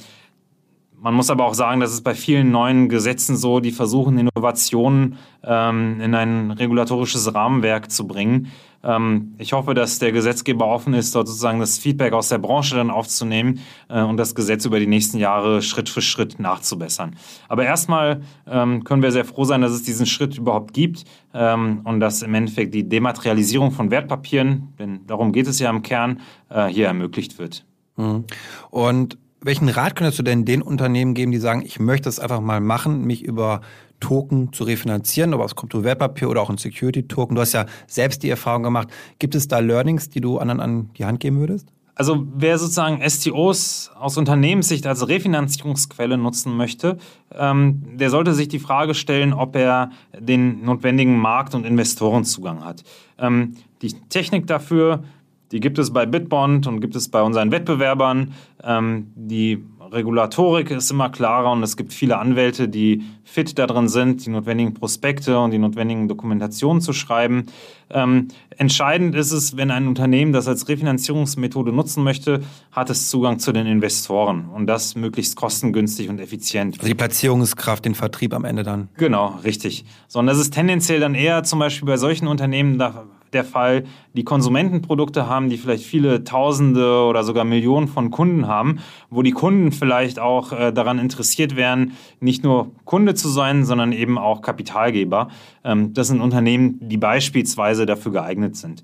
man 1.00 1.14
muss 1.14 1.30
aber 1.30 1.44
auch 1.44 1.54
sagen, 1.54 1.80
dass 1.80 1.92
es 1.92 2.02
bei 2.02 2.14
vielen 2.14 2.50
neuen 2.50 2.88
Gesetzen 2.88 3.37
so, 3.37 3.61
die 3.61 3.73
versuchen, 3.73 4.18
Innovationen 4.18 5.16
ähm, 5.42 6.00
in 6.00 6.14
ein 6.14 6.50
regulatorisches 6.50 7.34
Rahmenwerk 7.34 7.90
zu 7.90 8.06
bringen. 8.06 8.50
Ähm, 8.84 9.34
ich 9.38 9.52
hoffe, 9.52 9.74
dass 9.74 9.98
der 9.98 10.12
Gesetzgeber 10.12 10.66
offen 10.66 10.94
ist, 10.94 11.14
dort 11.14 11.26
sozusagen 11.26 11.60
das 11.60 11.78
Feedback 11.78 12.12
aus 12.12 12.28
der 12.28 12.38
Branche 12.38 12.76
dann 12.76 12.90
aufzunehmen 12.90 13.60
äh, 13.88 14.02
und 14.02 14.16
das 14.16 14.34
Gesetz 14.34 14.64
über 14.64 14.78
die 14.78 14.86
nächsten 14.86 15.18
Jahre 15.18 15.62
Schritt 15.62 15.88
für 15.88 16.02
Schritt 16.02 16.38
nachzubessern. 16.38 17.16
Aber 17.48 17.64
erstmal 17.64 18.22
ähm, 18.46 18.84
können 18.84 19.02
wir 19.02 19.12
sehr 19.12 19.24
froh 19.24 19.44
sein, 19.44 19.62
dass 19.62 19.72
es 19.72 19.82
diesen 19.82 20.06
Schritt 20.06 20.36
überhaupt 20.36 20.74
gibt 20.74 21.04
ähm, 21.32 21.80
und 21.84 22.00
dass 22.00 22.22
im 22.22 22.34
Endeffekt 22.34 22.74
die 22.74 22.88
Dematerialisierung 22.88 23.70
von 23.70 23.90
Wertpapieren, 23.90 24.74
denn 24.78 25.06
darum 25.06 25.32
geht 25.32 25.46
es 25.46 25.58
ja 25.58 25.70
im 25.70 25.82
Kern, 25.82 26.20
äh, 26.50 26.66
hier 26.66 26.86
ermöglicht 26.86 27.38
wird. 27.38 27.64
Mhm. 27.96 28.24
Und 28.70 29.18
welchen 29.44 29.68
Rat 29.68 29.94
könntest 29.94 30.18
du 30.18 30.22
denn 30.22 30.46
den 30.46 30.62
Unternehmen 30.62 31.12
geben, 31.12 31.30
die 31.30 31.38
sagen, 31.38 31.62
ich 31.64 31.78
möchte 31.78 32.08
es 32.08 32.18
einfach 32.18 32.40
mal 32.40 32.60
machen, 32.60 33.04
mich 33.04 33.22
über 33.22 33.60
Token 34.04 34.52
zu 34.52 34.64
refinanzieren, 34.64 35.32
ob 35.32 35.40
aus 35.40 35.56
Kryptowertpapier 35.56 36.28
oder 36.28 36.42
auch 36.42 36.50
ein 36.50 36.58
Security-Token? 36.58 37.34
Du 37.34 37.40
hast 37.40 37.54
ja 37.54 37.64
selbst 37.87 38.23
die 38.23 38.28
Erfahrung 38.28 38.62
gemacht. 38.62 38.88
Gibt 39.18 39.34
es 39.34 39.49
da 39.49 39.61
Learnings, 39.61 40.11
die 40.11 40.20
du 40.20 40.37
anderen 40.37 40.61
an 40.61 40.90
die 40.99 41.06
Hand 41.06 41.20
geben 41.20 41.38
würdest? 41.38 41.68
Also 41.94 42.26
wer 42.34 42.58
sozusagen 42.58 43.00
STOs 43.08 43.90
aus 43.99 44.18
Unternehmenssicht 44.18 44.87
als 44.87 45.08
Refinanzierungsquelle 45.08 46.18
nutzen 46.18 46.54
möchte, 46.54 46.99
ähm, 47.32 47.96
der 47.96 48.11
sollte 48.11 48.34
sich 48.34 48.49
die 48.49 48.58
Frage 48.58 48.92
stellen, 48.92 49.32
ob 49.32 49.56
er 49.56 49.90
den 50.18 50.66
notwendigen 50.66 51.16
Markt- 51.18 51.54
und 51.54 51.64
Investorenzugang 51.64 52.62
hat. 52.62 52.82
Ähm, 53.16 53.54
die 53.80 53.94
Technik 54.11 54.46
dafür, 54.46 55.02
die 55.50 55.61
gibt 55.61 55.78
es 55.78 55.94
bei 55.94 56.04
Bitbond 56.04 56.66
und 56.66 56.80
gibt 56.80 56.94
es 56.94 57.08
bei 57.08 57.23
unseren 57.23 57.52
Wettbewerbern. 57.52 58.34
Ähm, 58.62 59.12
die 59.14 59.64
Regulatorik 59.94 60.70
ist 60.70 60.90
immer 60.90 61.08
klarer 61.08 61.52
und 61.52 61.62
es 61.62 61.76
gibt 61.76 61.92
viele 61.92 62.18
Anwälte, 62.18 62.68
die 62.68 63.02
fit 63.24 63.58
darin 63.58 63.88
sind, 63.88 64.26
die 64.26 64.30
notwendigen 64.30 64.74
Prospekte 64.74 65.38
und 65.38 65.50
die 65.50 65.58
notwendigen 65.58 66.08
Dokumentationen 66.08 66.80
zu 66.80 66.92
schreiben. 66.92 67.46
Ähm, 67.90 68.28
entscheidend 68.56 69.14
ist 69.14 69.32
es, 69.32 69.56
wenn 69.56 69.70
ein 69.70 69.88
Unternehmen 69.88 70.32
das 70.32 70.48
als 70.48 70.68
Refinanzierungsmethode 70.68 71.72
nutzen 71.72 72.04
möchte, 72.04 72.42
hat 72.72 72.90
es 72.90 73.08
Zugang 73.08 73.38
zu 73.38 73.52
den 73.52 73.66
Investoren 73.66 74.48
und 74.52 74.66
das 74.66 74.94
möglichst 74.94 75.36
kostengünstig 75.36 76.08
und 76.08 76.20
effizient. 76.20 76.76
Also 76.76 76.88
die 76.88 76.94
Platzierungskraft, 76.94 77.84
den 77.84 77.94
Vertrieb 77.94 78.34
am 78.34 78.44
Ende 78.44 78.62
dann. 78.62 78.88
Genau, 78.96 79.38
richtig. 79.44 79.84
So, 80.08 80.18
und 80.18 80.26
das 80.26 80.38
ist 80.38 80.52
tendenziell 80.52 81.00
dann 81.00 81.14
eher 81.14 81.42
zum 81.44 81.58
Beispiel 81.58 81.86
bei 81.86 81.96
solchen 81.96 82.26
Unternehmen 82.26 82.78
da 82.78 83.04
der 83.34 83.44
Fall, 83.44 83.84
die 84.14 84.24
Konsumentenprodukte 84.24 85.28
haben, 85.28 85.50
die 85.50 85.58
vielleicht 85.58 85.84
viele 85.84 86.24
Tausende 86.24 87.04
oder 87.04 87.24
sogar 87.24 87.44
Millionen 87.44 87.88
von 87.88 88.10
Kunden 88.10 88.46
haben, 88.46 88.78
wo 89.10 89.22
die 89.22 89.32
Kunden 89.32 89.72
vielleicht 89.72 90.18
auch 90.18 90.52
äh, 90.52 90.72
daran 90.72 90.98
interessiert 90.98 91.56
wären, 91.56 91.92
nicht 92.20 92.44
nur 92.44 92.70
Kunde 92.84 93.14
zu 93.14 93.28
sein, 93.28 93.64
sondern 93.64 93.92
eben 93.92 94.16
auch 94.16 94.40
Kapitalgeber. 94.40 95.28
Ähm, 95.64 95.92
das 95.92 96.08
sind 96.08 96.20
Unternehmen, 96.20 96.78
die 96.80 96.96
beispielsweise 96.96 97.86
dafür 97.86 98.12
geeignet 98.12 98.56
sind. 98.56 98.82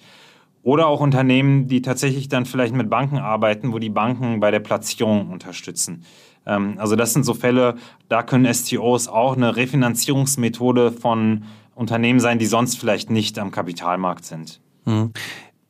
Oder 0.63 0.89
auch 0.89 1.01
Unternehmen, 1.01 1.69
die 1.69 1.81
tatsächlich 1.81 2.29
dann 2.29 2.45
vielleicht 2.45 2.75
mit 2.75 2.91
Banken 2.91 3.19
arbeiten, 3.19 3.73
wo 3.73 3.79
die 3.79 3.89
Banken 3.89 4.41
bei 4.41 4.51
der 4.51 4.61
Platzierung 4.61 5.31
unterstützen. 5.31 6.05
Ähm, 6.47 6.75
also 6.79 6.97
das 6.97 7.13
sind 7.13 7.25
so 7.25 7.35
Fälle, 7.35 7.77
da 8.09 8.23
können 8.23 8.53
STOs 8.53 9.09
auch 9.09 9.37
eine 9.37 9.57
Refinanzierungsmethode 9.57 10.93
von 10.93 11.45
Unternehmen 11.75 12.21
sein, 12.21 12.39
die 12.39 12.47
sonst 12.47 12.79
vielleicht 12.79 13.11
nicht 13.11 13.39
am 13.39 13.51
Kapitalmarkt 13.51 14.25
sind. 14.25 14.61
Mhm. 14.85 15.13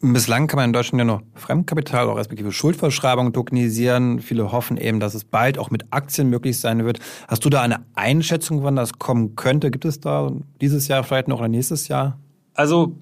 Bislang 0.03 0.47
kann 0.47 0.57
man 0.57 0.65
in 0.65 0.73
Deutschland 0.73 0.99
ja 0.99 1.05
noch 1.05 1.21
Fremdkapital 1.35 2.07
oder 2.07 2.17
respektive 2.17 2.53
Schuldverschreibung 2.53 3.35
tokenisieren. 3.35 4.21
Viele 4.21 4.51
hoffen 4.51 4.79
eben, 4.79 4.99
dass 4.99 5.15
es 5.15 5.25
bald 5.25 5.59
auch 5.59 5.71
mit 5.71 5.85
Aktien 5.91 6.31
möglich 6.31 6.59
sein 6.59 6.87
wird. 6.87 7.01
Hast 7.29 7.45
du 7.45 7.51
da 7.51 7.61
eine 7.61 7.85
Einschätzung, 7.95 8.63
wann 8.63 8.77
das 8.77 8.99
kommen 8.99 9.37
könnte? 9.37 9.71
Gibt 9.71 9.85
es 9.85 10.01
da 10.01 10.33
dieses 10.63 10.89
Jahr 10.89 11.05
vielleicht 11.05 11.29
noch 11.29 11.41
oder 11.41 11.49
nächstes 11.49 11.89
Jahr? 11.89 12.19
Also 12.55 12.97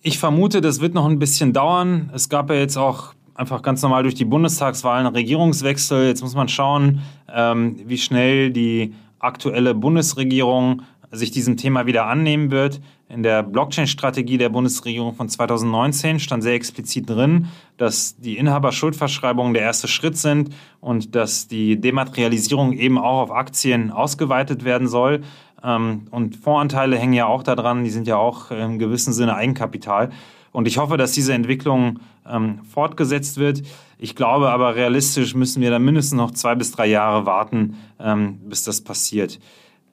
ich 0.00 0.18
vermute, 0.18 0.62
das 0.62 0.80
wird 0.80 0.94
noch 0.94 1.04
ein 1.04 1.18
bisschen 1.18 1.52
dauern. 1.52 2.10
Es 2.14 2.30
gab 2.30 2.48
ja 2.48 2.56
jetzt 2.56 2.78
auch 2.78 3.12
einfach 3.34 3.60
ganz 3.60 3.82
normal 3.82 4.02
durch 4.02 4.14
die 4.14 4.24
Bundestagswahlen 4.24 5.06
einen 5.06 5.14
Regierungswechsel. 5.14 6.06
Jetzt 6.06 6.22
muss 6.22 6.34
man 6.34 6.48
schauen, 6.48 7.02
ähm, 7.30 7.76
wie 7.84 7.98
schnell 7.98 8.50
die 8.50 8.94
aktuelle 9.18 9.74
Bundesregierung 9.74 10.82
sich 11.10 11.30
diesem 11.30 11.56
Thema 11.56 11.86
wieder 11.86 12.06
annehmen 12.06 12.50
wird. 12.50 12.80
In 13.08 13.22
der 13.22 13.42
Blockchain-Strategie 13.42 14.36
der 14.36 14.50
Bundesregierung 14.50 15.14
von 15.14 15.28
2019 15.28 16.20
stand 16.20 16.42
sehr 16.42 16.54
explizit 16.54 17.08
drin, 17.08 17.48
dass 17.78 18.16
die 18.18 18.36
Inhaberschuldverschreibungen 18.36 19.54
der 19.54 19.62
erste 19.62 19.88
Schritt 19.88 20.18
sind 20.18 20.50
und 20.80 21.14
dass 21.14 21.48
die 21.48 21.80
Dematerialisierung 21.80 22.72
eben 22.72 22.98
auch 22.98 23.22
auf 23.22 23.30
Aktien 23.30 23.90
ausgeweitet 23.90 24.64
werden 24.64 24.88
soll. 24.88 25.22
Ähm, 25.64 26.06
und 26.10 26.36
Voranteile 26.36 26.98
hängen 26.98 27.14
ja 27.14 27.26
auch 27.26 27.42
daran, 27.42 27.84
die 27.84 27.90
sind 27.90 28.06
ja 28.06 28.16
auch 28.16 28.50
im 28.50 28.78
gewissen 28.78 29.12
Sinne 29.12 29.34
Eigenkapital. 29.34 30.10
Und 30.52 30.66
ich 30.66 30.78
hoffe, 30.78 30.96
dass 30.96 31.12
diese 31.12 31.32
Entwicklung 31.32 32.00
ähm, 32.26 32.60
fortgesetzt 32.64 33.38
wird. 33.38 33.62
Ich 33.98 34.14
glaube 34.16 34.50
aber, 34.50 34.74
realistisch 34.74 35.34
müssen 35.34 35.62
wir 35.62 35.70
da 35.70 35.78
mindestens 35.78 36.16
noch 36.16 36.30
zwei 36.30 36.54
bis 36.54 36.72
drei 36.72 36.86
Jahre 36.86 37.26
warten, 37.26 37.76
ähm, 37.98 38.38
bis 38.48 38.64
das 38.64 38.82
passiert. 38.82 39.38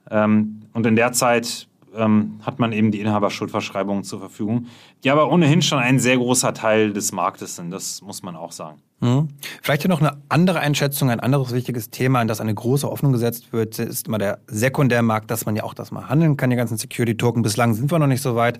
Ähm, 0.09 0.61
und 0.75 0.85
in 0.85 0.97
der 0.97 1.13
Zeit 1.13 1.69
ähm, 1.95 2.41
hat 2.45 2.59
man 2.59 2.73
eben 2.73 2.91
die 2.91 2.99
Inhaberschuldverschreibungen 2.99 4.03
zur 4.03 4.19
Verfügung, 4.19 4.67
die 5.05 5.09
aber 5.09 5.31
ohnehin 5.31 5.61
schon 5.61 5.79
ein 5.79 5.99
sehr 5.99 6.17
großer 6.17 6.53
Teil 6.53 6.91
des 6.91 7.13
Marktes 7.13 7.55
sind. 7.55 7.71
Das 7.71 8.01
muss 8.01 8.23
man 8.23 8.35
auch 8.35 8.51
sagen. 8.51 8.81
Mhm. 8.99 9.29
Vielleicht 9.61 9.87
noch 9.87 10.01
eine 10.01 10.17
andere 10.27 10.59
Einschätzung, 10.59 11.09
ein 11.09 11.21
anderes 11.21 11.53
wichtiges 11.53 11.91
Thema, 11.91 12.21
in 12.21 12.27
das 12.27 12.41
eine 12.41 12.53
große 12.53 12.87
Hoffnung 12.87 13.13
gesetzt 13.13 13.53
wird, 13.53 13.79
ist 13.79 14.09
immer 14.09 14.17
der 14.17 14.39
Sekundärmarkt, 14.47 15.31
dass 15.31 15.45
man 15.45 15.55
ja 15.55 15.63
auch 15.63 15.73
das 15.73 15.91
mal 15.91 16.09
handeln 16.09 16.35
kann, 16.35 16.49
die 16.49 16.57
ganzen 16.57 16.77
Security-Token. 16.77 17.41
Bislang 17.41 17.73
sind 17.73 17.89
wir 17.89 17.97
noch 17.97 18.07
nicht 18.07 18.21
so 18.21 18.35
weit. 18.35 18.59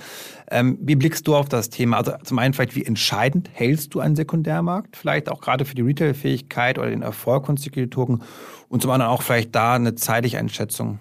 Ähm, 0.49 0.77
wie 0.79 0.95
blickst 0.95 1.27
du 1.27 1.35
auf 1.35 1.49
das 1.49 1.69
Thema? 1.69 1.97
Also 1.97 2.13
zum 2.23 2.39
einen 2.39 2.53
vielleicht, 2.53 2.77
wie 2.77 2.85
entscheidend 2.85 3.49
hältst 3.51 3.93
du 3.93 3.99
einen 3.99 4.15
Sekundärmarkt? 4.15 4.95
Vielleicht 4.95 5.29
auch 5.29 5.41
gerade 5.41 5.65
für 5.65 5.75
die 5.75 5.81
Retail-Fähigkeit 5.81 6.79
oder 6.79 6.89
den 6.89 7.01
Erfolg 7.01 7.45
von 7.45 7.57
Security-Token? 7.57 8.23
Und 8.69 8.81
zum 8.81 8.91
anderen 8.91 9.11
auch 9.11 9.21
vielleicht 9.21 9.53
da 9.53 9.73
eine 9.73 9.95
zeitliche 9.95 10.39
Einschätzung 10.39 10.99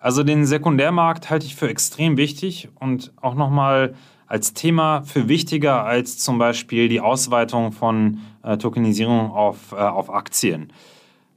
also 0.00 0.22
den 0.22 0.46
Sekundärmarkt 0.46 1.28
halte 1.28 1.46
ich 1.46 1.54
für 1.54 1.68
extrem 1.68 2.16
wichtig 2.16 2.68
und 2.80 3.12
auch 3.20 3.34
nochmal 3.34 3.94
als 4.26 4.54
Thema 4.54 5.02
für 5.02 5.28
wichtiger 5.28 5.84
als 5.84 6.18
zum 6.18 6.38
Beispiel 6.38 6.88
die 6.88 7.00
Ausweitung 7.00 7.72
von 7.72 8.20
äh, 8.42 8.56
Tokenisierung 8.56 9.30
auf, 9.30 9.72
äh, 9.72 9.76
auf 9.76 10.08
Aktien. 10.08 10.72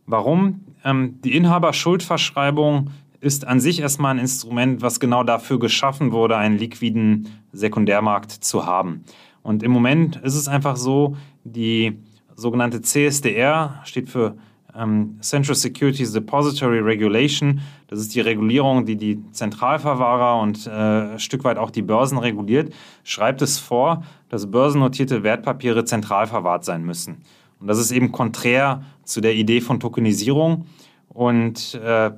Warum? 0.06 0.62
Ähm, 0.86 1.20
die 1.24 1.36
Inhaberschuldverschreibung 1.36 2.92
ist 3.20 3.46
an 3.48 3.60
sich 3.60 3.82
erstmal 3.82 4.16
ein 4.16 4.20
Instrument, 4.20 4.82
was 4.82 5.00
genau 5.00 5.24
dafür 5.24 5.60
geschaffen 5.60 6.12
wurde, 6.12 6.38
einen 6.38 6.58
liquiden 6.58 7.28
Sekundärmarkt 7.52 8.32
zu 8.32 8.66
haben. 8.66 9.04
Und 9.42 9.64
im 9.64 9.72
Moment 9.72 10.18
ist 10.18 10.36
es 10.36 10.48
einfach 10.48 10.78
so, 10.78 11.18
die 11.44 11.98
sogenannte 12.36 12.82
CSDR 12.82 13.82
steht 13.84 14.10
für 14.10 14.38
ähm, 14.78 15.18
Central 15.22 15.56
Securities 15.56 16.14
Depository 16.14 16.80
Regulation. 16.80 17.62
Das 17.88 18.00
ist 18.00 18.16
die 18.16 18.22
Regulierung, 18.22 18.86
die 18.86 18.96
die 18.96 19.20
Zentralverwahrer 19.32 20.42
und 20.42 20.68
äh, 20.68 20.70
ein 20.70 21.20
Stück 21.20 21.44
weit 21.44 21.58
auch 21.58 21.72
die 21.72 21.82
Börsen 21.82 22.18
reguliert, 22.18 22.74
schreibt 23.04 23.42
es 23.42 23.60
vor, 23.60 24.04
dass 24.30 24.50
börsennotierte 24.50 25.24
Wertpapiere 25.24 25.86
zentral 25.86 26.28
verwahrt 26.28 26.66
sein 26.66 26.84
müssen. 26.84 27.24
Und 27.60 27.68
das 27.68 27.78
ist 27.78 27.92
eben 27.92 28.12
konträr 28.12 28.84
zu 29.04 29.22
der 29.22 29.36
Idee 29.36 29.62
von 29.62 29.80
Tokenisierung 29.80 30.66
und 31.10 31.76
äh, 31.76 32.12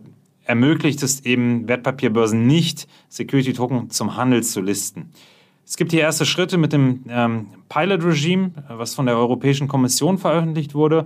ermöglicht 0.46 1.04
es 1.04 1.26
eben 1.26 1.68
Wertpapierbörsen 1.68 2.48
nicht, 2.48 2.88
Security-Token 3.10 3.90
zum 3.90 4.16
Handel 4.16 4.44
zu 4.44 4.62
listen. 4.62 5.12
Es 5.68 5.78
gibt 5.78 5.92
hier 5.92 6.02
erste 6.02 6.28
Schritte 6.28 6.58
mit 6.58 6.74
dem 6.74 7.04
ähm, 7.10 7.48
Pilot-Regime, 7.70 8.52
was 8.70 8.94
von 8.94 9.08
der 9.08 9.18
Europäischen 9.18 9.68
Kommission 9.68 10.20
veröffentlicht 10.20 10.76
wurde 10.76 11.06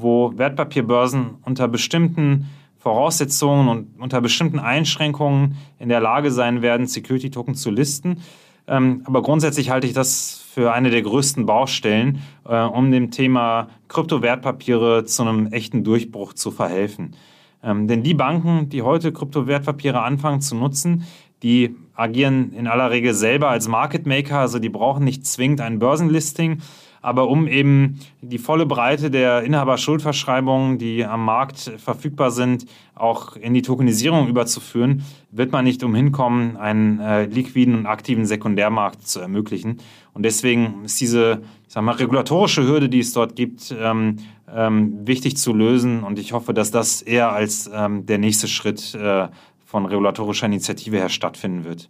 wo 0.00 0.32
Wertpapierbörsen 0.36 1.36
unter 1.42 1.68
bestimmten 1.68 2.48
Voraussetzungen 2.78 3.68
und 3.68 4.00
unter 4.00 4.20
bestimmten 4.20 4.58
Einschränkungen 4.58 5.56
in 5.78 5.88
der 5.88 6.00
Lage 6.00 6.30
sein 6.30 6.62
werden, 6.62 6.86
Security-Token 6.86 7.54
zu 7.54 7.70
listen. 7.70 8.22
Ähm, 8.68 9.02
aber 9.04 9.22
grundsätzlich 9.22 9.70
halte 9.70 9.86
ich 9.86 9.92
das 9.92 10.42
für 10.52 10.72
eine 10.72 10.90
der 10.90 11.02
größten 11.02 11.46
Baustellen, 11.46 12.22
äh, 12.48 12.60
um 12.62 12.90
dem 12.90 13.10
Thema 13.10 13.68
Kryptowertpapiere 13.88 15.04
zu 15.04 15.22
einem 15.22 15.48
echten 15.48 15.84
Durchbruch 15.84 16.32
zu 16.32 16.50
verhelfen. 16.50 17.14
Ähm, 17.62 17.88
denn 17.88 18.02
die 18.02 18.14
Banken, 18.14 18.68
die 18.68 18.82
heute 18.82 19.12
Kryptowertpapiere 19.12 20.02
anfangen 20.02 20.40
zu 20.40 20.54
nutzen, 20.54 21.04
die 21.42 21.76
agieren 21.94 22.52
in 22.52 22.66
aller 22.66 22.90
Regel 22.90 23.14
selber 23.14 23.50
als 23.50 23.68
Market 23.68 24.06
Maker, 24.06 24.38
also 24.38 24.58
die 24.58 24.68
brauchen 24.68 25.04
nicht 25.04 25.26
zwingend 25.26 25.60
ein 25.60 25.78
Börsenlisting, 25.78 26.62
aber 27.06 27.28
um 27.28 27.46
eben 27.46 28.00
die 28.20 28.38
volle 28.38 28.66
Breite 28.66 29.12
der 29.12 29.44
Inhaberschuldverschreibungen, 29.44 30.76
die 30.76 31.04
am 31.04 31.24
Markt 31.24 31.70
verfügbar 31.76 32.32
sind, 32.32 32.66
auch 32.96 33.36
in 33.36 33.54
die 33.54 33.62
Tokenisierung 33.62 34.26
überzuführen, 34.26 35.04
wird 35.30 35.52
man 35.52 35.64
nicht 35.64 35.84
umhin 35.84 36.10
kommen, 36.10 36.56
einen 36.56 36.98
äh, 36.98 37.26
liquiden 37.26 37.76
und 37.76 37.86
aktiven 37.86 38.26
Sekundärmarkt 38.26 39.06
zu 39.06 39.20
ermöglichen. 39.20 39.78
Und 40.14 40.24
deswegen 40.24 40.82
ist 40.84 41.00
diese 41.00 41.42
ich 41.68 41.74
sag 41.74 41.84
mal, 41.84 41.92
regulatorische 41.92 42.66
Hürde, 42.66 42.88
die 42.88 42.98
es 42.98 43.12
dort 43.12 43.36
gibt, 43.36 43.72
ähm, 43.80 44.16
ähm, 44.52 45.06
wichtig 45.06 45.36
zu 45.36 45.54
lösen. 45.54 46.02
Und 46.02 46.18
ich 46.18 46.32
hoffe, 46.32 46.54
dass 46.54 46.72
das 46.72 47.02
eher 47.02 47.30
als 47.30 47.70
ähm, 47.72 48.04
der 48.06 48.18
nächste 48.18 48.48
Schritt 48.48 48.96
äh, 48.96 49.28
von 49.64 49.86
regulatorischer 49.86 50.46
Initiative 50.46 50.96
her 50.96 51.08
stattfinden 51.08 51.64
wird. 51.64 51.88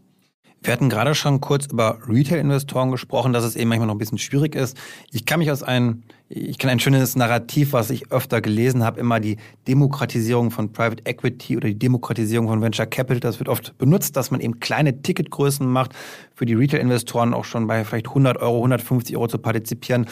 Wir 0.66 0.72
hatten 0.72 0.88
gerade 0.88 1.14
schon 1.14 1.40
kurz 1.40 1.66
über 1.66 2.00
Retail-Investoren 2.08 2.90
gesprochen, 2.90 3.32
dass 3.32 3.44
es 3.44 3.54
eben 3.54 3.68
manchmal 3.68 3.86
noch 3.86 3.94
ein 3.94 3.98
bisschen 3.98 4.18
schwierig 4.18 4.56
ist. 4.56 4.76
Ich 5.12 5.24
kann 5.24 5.38
mich 5.38 5.52
aus 5.52 5.62
einem, 5.62 6.02
ich 6.28 6.58
kenne 6.58 6.72
ein 6.72 6.80
schönes 6.80 7.14
Narrativ, 7.14 7.72
was 7.72 7.88
ich 7.90 8.10
öfter 8.10 8.40
gelesen 8.40 8.82
habe, 8.82 8.98
immer 8.98 9.20
die 9.20 9.36
Demokratisierung 9.68 10.50
von 10.50 10.72
Private 10.72 11.06
Equity 11.06 11.56
oder 11.56 11.68
die 11.68 11.78
Demokratisierung 11.78 12.48
von 12.48 12.62
Venture 12.62 12.86
Capital. 12.86 13.20
Das 13.20 13.38
wird 13.38 13.48
oft 13.48 13.78
benutzt, 13.78 14.16
dass 14.16 14.32
man 14.32 14.40
eben 14.40 14.58
kleine 14.58 15.02
Ticketgrößen 15.02 15.64
macht, 15.64 15.92
für 16.34 16.46
die 16.46 16.54
Retail-Investoren 16.54 17.32
auch 17.32 17.44
schon 17.44 17.68
bei 17.68 17.84
vielleicht 17.84 18.08
100 18.08 18.38
Euro, 18.38 18.56
150 18.56 19.16
Euro 19.16 19.28
zu 19.28 19.38
partizipieren. 19.38 20.06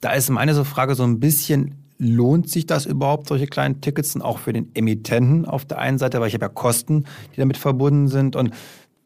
Da 0.00 0.10
ist 0.14 0.28
meine 0.28 0.54
so 0.54 0.64
Frage 0.64 0.96
so 0.96 1.04
ein 1.04 1.20
bisschen, 1.20 1.76
lohnt 1.98 2.50
sich 2.50 2.66
das 2.66 2.84
überhaupt, 2.84 3.28
solche 3.28 3.46
kleinen 3.46 3.80
Tickets, 3.80 4.20
auch 4.20 4.40
für 4.40 4.52
den 4.52 4.74
Emittenten 4.74 5.44
auf 5.44 5.66
der 5.66 5.78
einen 5.78 5.98
Seite, 5.98 6.18
weil 6.18 6.26
ich 6.26 6.34
habe 6.34 6.46
ja 6.46 6.48
Kosten, 6.48 7.04
die 7.36 7.40
damit 7.40 7.58
verbunden 7.58 8.08
sind 8.08 8.34
und 8.34 8.50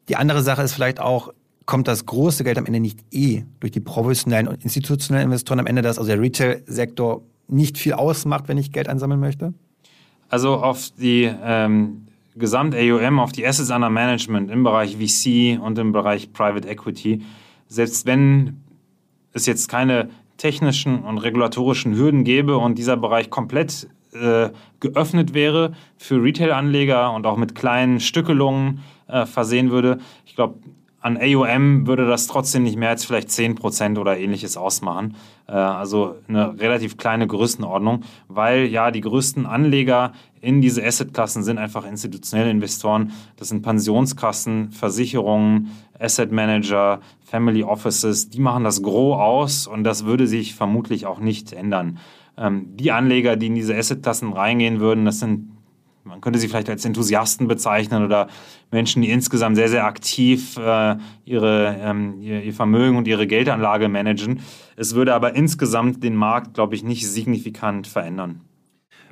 die 0.08 0.16
andere 0.16 0.42
Sache 0.42 0.62
ist 0.62 0.74
vielleicht 0.74 1.00
auch, 1.00 1.32
kommt 1.66 1.88
das 1.88 2.04
große 2.06 2.44
Geld 2.44 2.58
am 2.58 2.66
Ende 2.66 2.80
nicht 2.80 3.00
eh 3.10 3.44
durch 3.60 3.72
die 3.72 3.80
professionellen 3.80 4.48
und 4.48 4.62
institutionellen 4.62 5.26
Investoren 5.26 5.60
am 5.60 5.66
Ende, 5.66 5.82
dass 5.82 5.98
also 5.98 6.10
der 6.10 6.20
Retail-Sektor 6.20 7.22
nicht 7.48 7.78
viel 7.78 7.94
ausmacht, 7.94 8.48
wenn 8.48 8.58
ich 8.58 8.72
Geld 8.72 8.88
einsammeln 8.88 9.20
möchte? 9.20 9.54
Also 10.28 10.56
auf 10.56 10.90
die 10.98 11.30
ähm, 11.42 12.06
Gesamt-AUM, 12.36 13.18
auf 13.18 13.32
die 13.32 13.46
Assets 13.46 13.70
under 13.70 13.90
Management 13.90 14.50
im 14.50 14.64
Bereich 14.64 14.96
VC 14.96 15.60
und 15.60 15.78
im 15.78 15.92
Bereich 15.92 16.32
Private 16.32 16.68
Equity, 16.68 17.22
selbst 17.68 18.06
wenn 18.06 18.60
es 19.32 19.46
jetzt 19.46 19.68
keine 19.68 20.10
technischen 20.36 21.00
und 21.00 21.18
regulatorischen 21.18 21.96
Hürden 21.96 22.24
gäbe 22.24 22.56
und 22.56 22.76
dieser 22.76 22.96
Bereich 22.96 23.30
komplett 23.30 23.88
äh, 24.12 24.50
geöffnet 24.80 25.34
wäre 25.34 25.72
für 25.96 26.22
Retail-Anleger 26.22 27.12
und 27.12 27.26
auch 27.26 27.36
mit 27.36 27.54
kleinen 27.54 28.00
Stückelungen 28.00 28.80
äh, 29.08 29.26
versehen 29.26 29.70
würde. 29.70 29.98
Ich 30.26 30.34
glaube, 30.34 30.58
an 31.04 31.18
AUM 31.20 31.86
würde 31.86 32.06
das 32.06 32.28
trotzdem 32.28 32.62
nicht 32.62 32.78
mehr 32.78 32.88
als 32.88 33.04
vielleicht 33.04 33.28
10% 33.28 33.98
oder 33.98 34.16
ähnliches 34.16 34.56
ausmachen. 34.56 35.16
Äh, 35.46 35.52
also 35.52 36.16
eine 36.28 36.58
relativ 36.58 36.96
kleine 36.96 37.26
Größenordnung, 37.26 38.04
weil 38.28 38.64
ja 38.64 38.90
die 38.90 39.02
größten 39.02 39.44
Anleger 39.44 40.12
in 40.40 40.62
diese 40.62 40.82
Assetklassen 40.82 41.42
sind 41.42 41.58
einfach 41.58 41.86
institutionelle 41.86 42.50
Investoren. 42.50 43.12
Das 43.36 43.50
sind 43.50 43.60
Pensionskassen, 43.60 44.70
Versicherungen, 44.70 45.72
Asset 45.98 46.32
Manager, 46.32 47.00
Family 47.22 47.64
Offices. 47.64 48.30
Die 48.30 48.40
machen 48.40 48.64
das 48.64 48.82
Gros 48.82 49.20
aus 49.20 49.66
und 49.66 49.84
das 49.84 50.06
würde 50.06 50.26
sich 50.26 50.54
vermutlich 50.54 51.04
auch 51.04 51.20
nicht 51.20 51.52
ändern. 51.52 51.98
Ähm, 52.38 52.76
die 52.76 52.92
Anleger, 52.92 53.36
die 53.36 53.48
in 53.48 53.54
diese 53.54 53.76
Assetklassen 53.76 54.32
reingehen 54.32 54.80
würden, 54.80 55.04
das 55.04 55.20
sind 55.20 55.53
man 56.04 56.20
könnte 56.20 56.38
sie 56.38 56.48
vielleicht 56.48 56.68
als 56.68 56.84
Enthusiasten 56.84 57.48
bezeichnen 57.48 58.04
oder 58.04 58.28
Menschen, 58.70 59.02
die 59.02 59.10
insgesamt 59.10 59.56
sehr, 59.56 59.68
sehr 59.68 59.86
aktiv 59.86 60.56
äh, 60.58 60.96
ihre, 61.24 61.76
ähm, 61.80 62.20
ihr, 62.20 62.42
ihr, 62.42 62.52
Vermögen 62.52 62.96
und 62.96 63.08
ihre 63.08 63.26
Geldanlage 63.26 63.88
managen. 63.88 64.40
Es 64.76 64.94
würde 64.94 65.14
aber 65.14 65.34
insgesamt 65.34 66.02
den 66.02 66.14
Markt, 66.14 66.54
glaube 66.54 66.74
ich, 66.74 66.84
nicht 66.84 67.08
signifikant 67.08 67.86
verändern. 67.86 68.42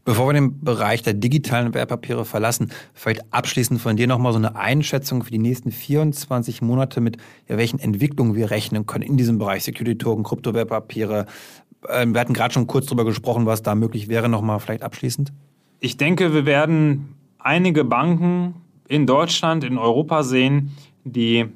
Bevor 0.05 0.29
wir 0.29 0.33
den 0.33 0.61
Bereich 0.61 1.03
der 1.03 1.15
digitalen 1.15 1.75
Wertpapiere 1.75 2.25
verlassen, 2.25 2.73
vielleicht 2.93 3.33
abschließend 3.33 3.81
von 3.81 3.97
dir 3.97 4.09
nochmal 4.09 4.33
so 4.33 4.39
eine 4.39 4.57
Einschätzung 4.57 5.23
für 5.23 5.31
die 5.31 5.39
nächsten 5.39 5.71
24 5.71 6.61
Monate 6.61 7.01
mit 7.01 7.19
ja, 7.49 7.57
welchen 7.57 7.79
Entwicklungen 7.79 8.35
wir 8.35 8.51
rechnen 8.51 8.85
können 8.85 9.05
in 9.05 9.17
diesem 9.17 9.39
Bereich 9.39 9.63
Security-Token, 9.63 10.25
Kryptowertpapiere. 10.25 11.27
Ähm, 11.89 12.15
wir 12.15 12.21
hatten 12.21 12.35
gerade 12.35 12.53
schon 12.53 12.67
kurz 12.67 12.87
darüber 12.87 13.05
gesprochen, 13.05 13.47
was 13.47 13.63
da 13.63 13.77
möglich 13.77 14.09
wäre, 14.09 14.29
nochmal 14.29 14.59
vielleicht 14.59 14.83
abschließend. 14.83 15.33
Ich 15.85 15.97
denke, 15.97 16.33
wir 16.33 16.47
werden 16.47 17.17
einige 17.41 17.83
Banken 17.83 18.55
in 18.87 19.05
Deutschland, 19.05 19.65
in 19.65 19.79
Europa 19.79 20.23
sehen, 20.23 20.71
die 21.03 21.47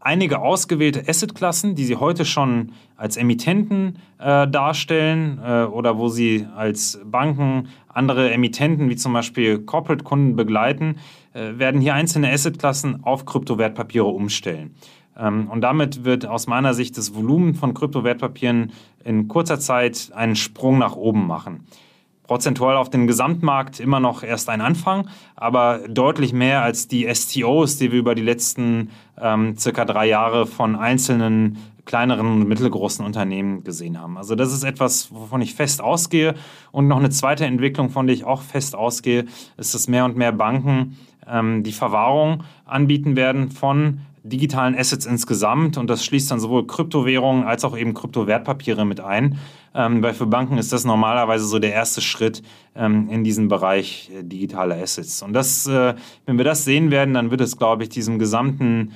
einige 0.00 0.40
ausgewählte 0.40 1.08
Assetklassen, 1.08 1.76
die 1.76 1.84
sie 1.84 1.94
heute 1.94 2.24
schon 2.24 2.72
als 2.96 3.16
Emittenten 3.16 4.00
äh, 4.18 4.48
darstellen 4.48 5.38
äh, 5.40 5.62
oder 5.66 5.98
wo 5.98 6.08
sie 6.08 6.48
als 6.56 7.00
Banken 7.04 7.68
andere 7.86 8.32
Emittenten 8.32 8.90
wie 8.90 8.96
zum 8.96 9.12
Beispiel 9.12 9.60
Corporate-Kunden 9.60 10.34
begleiten, 10.34 10.96
äh, 11.32 11.60
werden 11.60 11.80
hier 11.80 11.94
einzelne 11.94 12.32
Assetklassen 12.32 13.04
auf 13.04 13.24
Kryptowertpapiere 13.24 14.06
umstellen. 14.06 14.74
Ähm, 15.16 15.48
und 15.48 15.60
damit 15.60 16.04
wird 16.04 16.26
aus 16.26 16.48
meiner 16.48 16.74
Sicht 16.74 16.98
das 16.98 17.14
Volumen 17.14 17.54
von 17.54 17.72
Kryptowertpapieren 17.72 18.72
in 19.04 19.28
kurzer 19.28 19.60
Zeit 19.60 20.10
einen 20.12 20.34
Sprung 20.34 20.78
nach 20.78 20.96
oben 20.96 21.28
machen 21.28 21.68
prozentual 22.28 22.76
auf 22.76 22.90
den 22.90 23.08
Gesamtmarkt 23.08 23.80
immer 23.80 23.98
noch 23.98 24.22
erst 24.22 24.48
ein 24.50 24.60
Anfang, 24.60 25.08
aber 25.34 25.80
deutlich 25.88 26.32
mehr 26.32 26.62
als 26.62 26.86
die 26.86 27.12
STOs, 27.12 27.78
die 27.78 27.90
wir 27.90 27.98
über 27.98 28.14
die 28.14 28.22
letzten 28.22 28.90
ähm, 29.20 29.56
circa 29.56 29.84
drei 29.84 30.06
Jahre 30.06 30.46
von 30.46 30.76
einzelnen 30.76 31.58
kleineren 31.86 32.26
und 32.26 32.48
mittelgroßen 32.48 33.04
Unternehmen 33.04 33.64
gesehen 33.64 33.98
haben. 33.98 34.18
Also 34.18 34.34
das 34.34 34.52
ist 34.52 34.62
etwas, 34.62 35.12
wovon 35.12 35.40
ich 35.40 35.54
fest 35.54 35.80
ausgehe. 35.80 36.34
Und 36.70 36.86
noch 36.86 36.98
eine 36.98 37.08
zweite 37.08 37.46
Entwicklung, 37.46 37.88
von 37.88 38.06
der 38.06 38.14
ich 38.14 38.24
auch 38.24 38.42
fest 38.42 38.76
ausgehe, 38.76 39.24
ist, 39.56 39.74
dass 39.74 39.88
mehr 39.88 40.04
und 40.04 40.14
mehr 40.14 40.32
Banken 40.32 40.98
ähm, 41.26 41.62
die 41.62 41.72
Verwahrung 41.72 42.44
anbieten 42.66 43.16
werden 43.16 43.50
von 43.50 44.00
digitalen 44.22 44.76
Assets 44.76 45.06
insgesamt 45.06 45.78
und 45.78 45.88
das 45.88 46.04
schließt 46.04 46.30
dann 46.30 46.40
sowohl 46.40 46.66
Kryptowährungen 46.66 47.44
als 47.44 47.64
auch 47.64 47.76
eben 47.76 47.94
Kryptowertpapiere 47.94 48.84
mit 48.84 49.00
ein. 49.00 49.38
Ähm, 49.74 50.02
weil 50.02 50.14
für 50.14 50.26
Banken 50.26 50.58
ist 50.58 50.72
das 50.72 50.84
normalerweise 50.84 51.44
so 51.44 51.58
der 51.58 51.72
erste 51.72 52.00
Schritt 52.00 52.42
ähm, 52.74 53.08
in 53.10 53.24
diesem 53.24 53.48
Bereich 53.48 54.10
äh, 54.14 54.22
digitale 54.22 54.74
Assets. 54.80 55.22
Und 55.22 55.32
das, 55.32 55.66
äh, 55.66 55.94
wenn 56.26 56.38
wir 56.38 56.44
das 56.44 56.64
sehen 56.64 56.90
werden, 56.90 57.14
dann 57.14 57.30
wird 57.30 57.40
es, 57.40 57.56
glaube 57.56 57.82
ich, 57.82 57.88
diesem 57.88 58.18
gesamten 58.18 58.92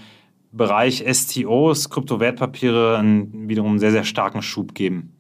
Bereich 0.53 1.05
STOs, 1.11 1.89
Kryptowertpapiere, 1.89 2.99
einen 2.99 3.49
wiederum 3.49 3.79
sehr, 3.79 3.91
sehr 3.91 4.05
starken 4.05 4.43
Schub 4.43 4.75
geben. 4.75 5.13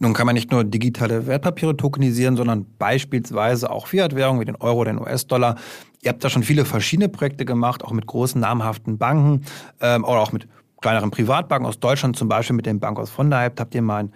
Nun 0.00 0.14
kann 0.14 0.26
man 0.26 0.34
nicht 0.34 0.52
nur 0.52 0.62
digitale 0.62 1.26
Wertpapiere 1.26 1.76
tokenisieren, 1.76 2.36
sondern 2.36 2.66
beispielsweise 2.78 3.70
auch 3.70 3.88
Fiat-Währungen 3.88 4.40
wie 4.40 4.44
den 4.44 4.54
Euro, 4.56 4.84
den 4.84 5.00
US-Dollar. 5.00 5.56
Ihr 6.02 6.10
habt 6.10 6.22
da 6.22 6.30
schon 6.30 6.44
viele 6.44 6.64
verschiedene 6.64 7.08
Projekte 7.08 7.44
gemacht, 7.44 7.84
auch 7.84 7.90
mit 7.90 8.06
großen 8.06 8.40
namhaften 8.40 8.98
Banken 8.98 9.44
ähm, 9.80 10.04
oder 10.04 10.20
auch 10.20 10.30
mit 10.30 10.46
kleineren 10.80 11.10
Privatbanken 11.10 11.66
aus 11.66 11.80
Deutschland, 11.80 12.16
zum 12.16 12.28
Beispiel 12.28 12.54
mit 12.54 12.66
dem 12.66 12.78
Bank 12.78 13.00
aus 13.00 13.10
Vonderhype. 13.10 13.56
Habt 13.58 13.74
ihr 13.74 13.82
mal 13.82 14.04
ein 14.04 14.12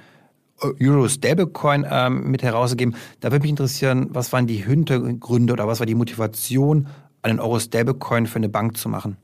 Euro 0.62 1.09
Stablecoin 1.09 1.87
ähm, 1.88 2.31
mit 2.31 2.42
herausgegeben. 2.42 2.94
Da 3.20 3.31
würde 3.31 3.42
mich 3.42 3.51
interessieren, 3.51 4.09
was 4.11 4.33
waren 4.33 4.46
die 4.46 4.57
Hintergründe 4.57 5.53
oder 5.53 5.66
was 5.66 5.81
war 5.81 5.87
die 5.87 5.94
Motivation, 5.94 6.87
einen 7.22 7.40
Euro 7.40 7.59
Stablecoin 7.59 8.27
für 8.27 8.37
eine 8.37 8.48
Bank 8.48 8.77
zu 8.77 8.88
machen? 8.88 9.16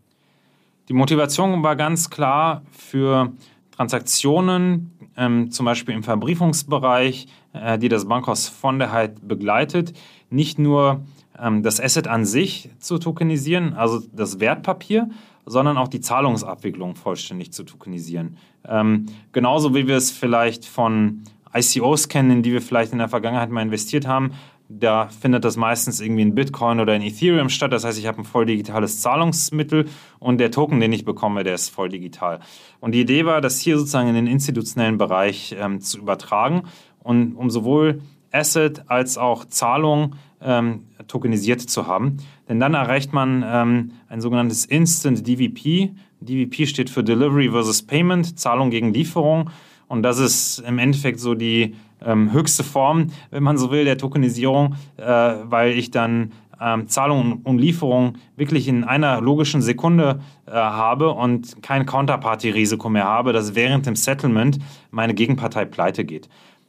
Die 0.88 0.94
Motivation 0.94 1.62
war 1.62 1.76
ganz 1.76 2.08
klar 2.10 2.62
für 2.70 3.32
Transaktionen, 3.72 4.92
ähm, 5.16 5.50
zum 5.50 5.66
Beispiel 5.66 5.94
im 5.94 6.02
Verbriefungsbereich, 6.02 7.26
äh, 7.52 7.78
die 7.78 7.88
das 7.88 8.08
Bankhaus 8.08 8.48
von 8.48 8.78
der 8.78 8.92
Heid 8.92 9.26
begleitet, 9.26 9.92
nicht 10.30 10.58
nur 10.58 11.02
ähm, 11.38 11.62
das 11.62 11.80
Asset 11.80 12.08
an 12.08 12.24
sich 12.24 12.70
zu 12.78 12.98
tokenisieren, 12.98 13.74
also 13.74 14.00
das 14.12 14.40
Wertpapier, 14.40 15.10
sondern 15.46 15.78
auch 15.78 15.88
die 15.88 16.00
Zahlungsabwicklung 16.00 16.94
vollständig 16.94 17.52
zu 17.52 17.64
tokenisieren. 17.64 18.36
Ähm, 18.68 19.06
genauso 19.32 19.74
wie 19.74 19.86
wir 19.86 19.96
es 19.96 20.10
vielleicht 20.10 20.64
von 20.64 21.22
ICOs 21.54 22.08
kennen, 22.08 22.30
in 22.30 22.42
die 22.42 22.52
wir 22.52 22.62
vielleicht 22.62 22.92
in 22.92 22.98
der 22.98 23.08
Vergangenheit 23.08 23.50
mal 23.50 23.62
investiert 23.62 24.06
haben. 24.06 24.32
Da 24.70 25.08
findet 25.08 25.46
das 25.46 25.56
meistens 25.56 25.98
irgendwie 25.98 26.22
in 26.22 26.34
Bitcoin 26.34 26.78
oder 26.78 26.94
in 26.94 27.00
Ethereum 27.00 27.48
statt. 27.48 27.72
Das 27.72 27.84
heißt, 27.84 27.98
ich 27.98 28.06
habe 28.06 28.18
ein 28.18 28.24
voll 28.24 28.44
digitales 28.44 29.00
Zahlungsmittel 29.00 29.86
und 30.18 30.38
der 30.38 30.50
Token, 30.50 30.78
den 30.78 30.92
ich 30.92 31.06
bekomme, 31.06 31.42
der 31.42 31.54
ist 31.54 31.70
voll 31.70 31.88
digital. 31.88 32.40
Und 32.78 32.92
die 32.92 33.00
Idee 33.00 33.24
war, 33.24 33.40
das 33.40 33.58
hier 33.60 33.78
sozusagen 33.78 34.08
in 34.08 34.14
den 34.14 34.26
institutionellen 34.26 34.98
Bereich 34.98 35.56
ähm, 35.58 35.80
zu 35.80 35.98
übertragen 35.98 36.64
und 37.02 37.34
um 37.34 37.48
sowohl 37.48 38.02
Asset 38.32 38.82
als 38.88 39.18
auch 39.18 39.44
Zahlung 39.44 40.14
ähm, 40.40 40.84
tokenisiert 41.06 41.60
zu 41.60 41.86
haben. 41.86 42.18
Denn 42.48 42.60
dann 42.60 42.74
erreicht 42.74 43.12
man 43.12 43.44
ähm, 43.46 43.92
ein 44.08 44.20
sogenanntes 44.20 44.64
Instant 44.64 45.26
DVP. 45.26 45.92
DVP 46.20 46.66
steht 46.66 46.90
für 46.90 47.02
Delivery 47.02 47.50
versus 47.50 47.82
Payment, 47.82 48.38
Zahlung 48.38 48.70
gegen 48.70 48.92
Lieferung. 48.92 49.50
Und 49.88 50.02
das 50.02 50.18
ist 50.18 50.58
im 50.60 50.78
Endeffekt 50.78 51.20
so 51.20 51.34
die 51.34 51.74
ähm, 52.04 52.32
höchste 52.32 52.62
Form, 52.62 53.08
wenn 53.30 53.42
man 53.42 53.58
so 53.58 53.70
will, 53.70 53.84
der 53.84 53.98
Tokenisierung, 53.98 54.76
äh, 54.96 55.02
weil 55.04 55.72
ich 55.72 55.90
dann 55.90 56.32
ähm, 56.60 56.88
Zahlung 56.88 57.40
und 57.44 57.58
Lieferung 57.58 58.14
wirklich 58.36 58.68
in 58.68 58.84
einer 58.84 59.20
logischen 59.20 59.62
Sekunde 59.62 60.20
äh, 60.46 60.52
habe 60.52 61.10
und 61.10 61.62
kein 61.62 61.86
Counterparty-Risiko 61.86 62.88
mehr 62.88 63.04
habe, 63.04 63.32
dass 63.32 63.54
während 63.54 63.86
dem 63.86 63.96
Settlement 63.96 64.58
meine 64.90 65.14
Gegenpartei 65.14 65.64
pleite 65.64 66.04
geht. 66.04 66.28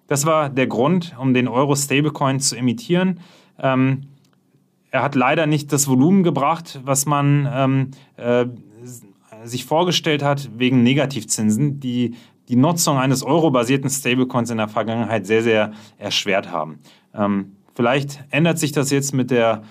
Das 0.09 0.25
war 0.25 0.49
der 0.49 0.67
Grund, 0.67 1.15
um 1.19 1.33
den 1.33 1.47
Euro-Stablecoin 1.47 2.39
zu 2.39 2.55
emittieren. 2.55 3.19
Ähm, 3.59 4.07
er 4.91 5.03
hat 5.03 5.15
leider 5.15 5.45
nicht 5.45 5.71
das 5.71 5.87
Volumen 5.87 6.23
gebracht, 6.23 6.81
was 6.83 7.05
man 7.05 7.47
ähm, 7.53 7.91
äh, 8.17 8.47
sich 9.45 9.65
vorgestellt 9.65 10.23
hat, 10.23 10.49
wegen 10.57 10.83
Negativzinsen, 10.83 11.79
die 11.79 12.15
die 12.49 12.55
Nutzung 12.55 12.97
eines 12.97 13.21
eurobasierten 13.21 13.91
Stablecoins 13.91 14.49
in 14.49 14.57
der 14.57 14.67
Vergangenheit 14.67 15.27
sehr, 15.27 15.43
sehr 15.43 15.71
erschwert 15.99 16.51
haben. 16.51 16.79
Ähm, 17.13 17.55
vielleicht 17.75 18.23
ändert 18.31 18.57
sich 18.57 18.71
das 18.71 18.89
jetzt 18.89 19.13
mit 19.13 19.29
der 19.29 19.61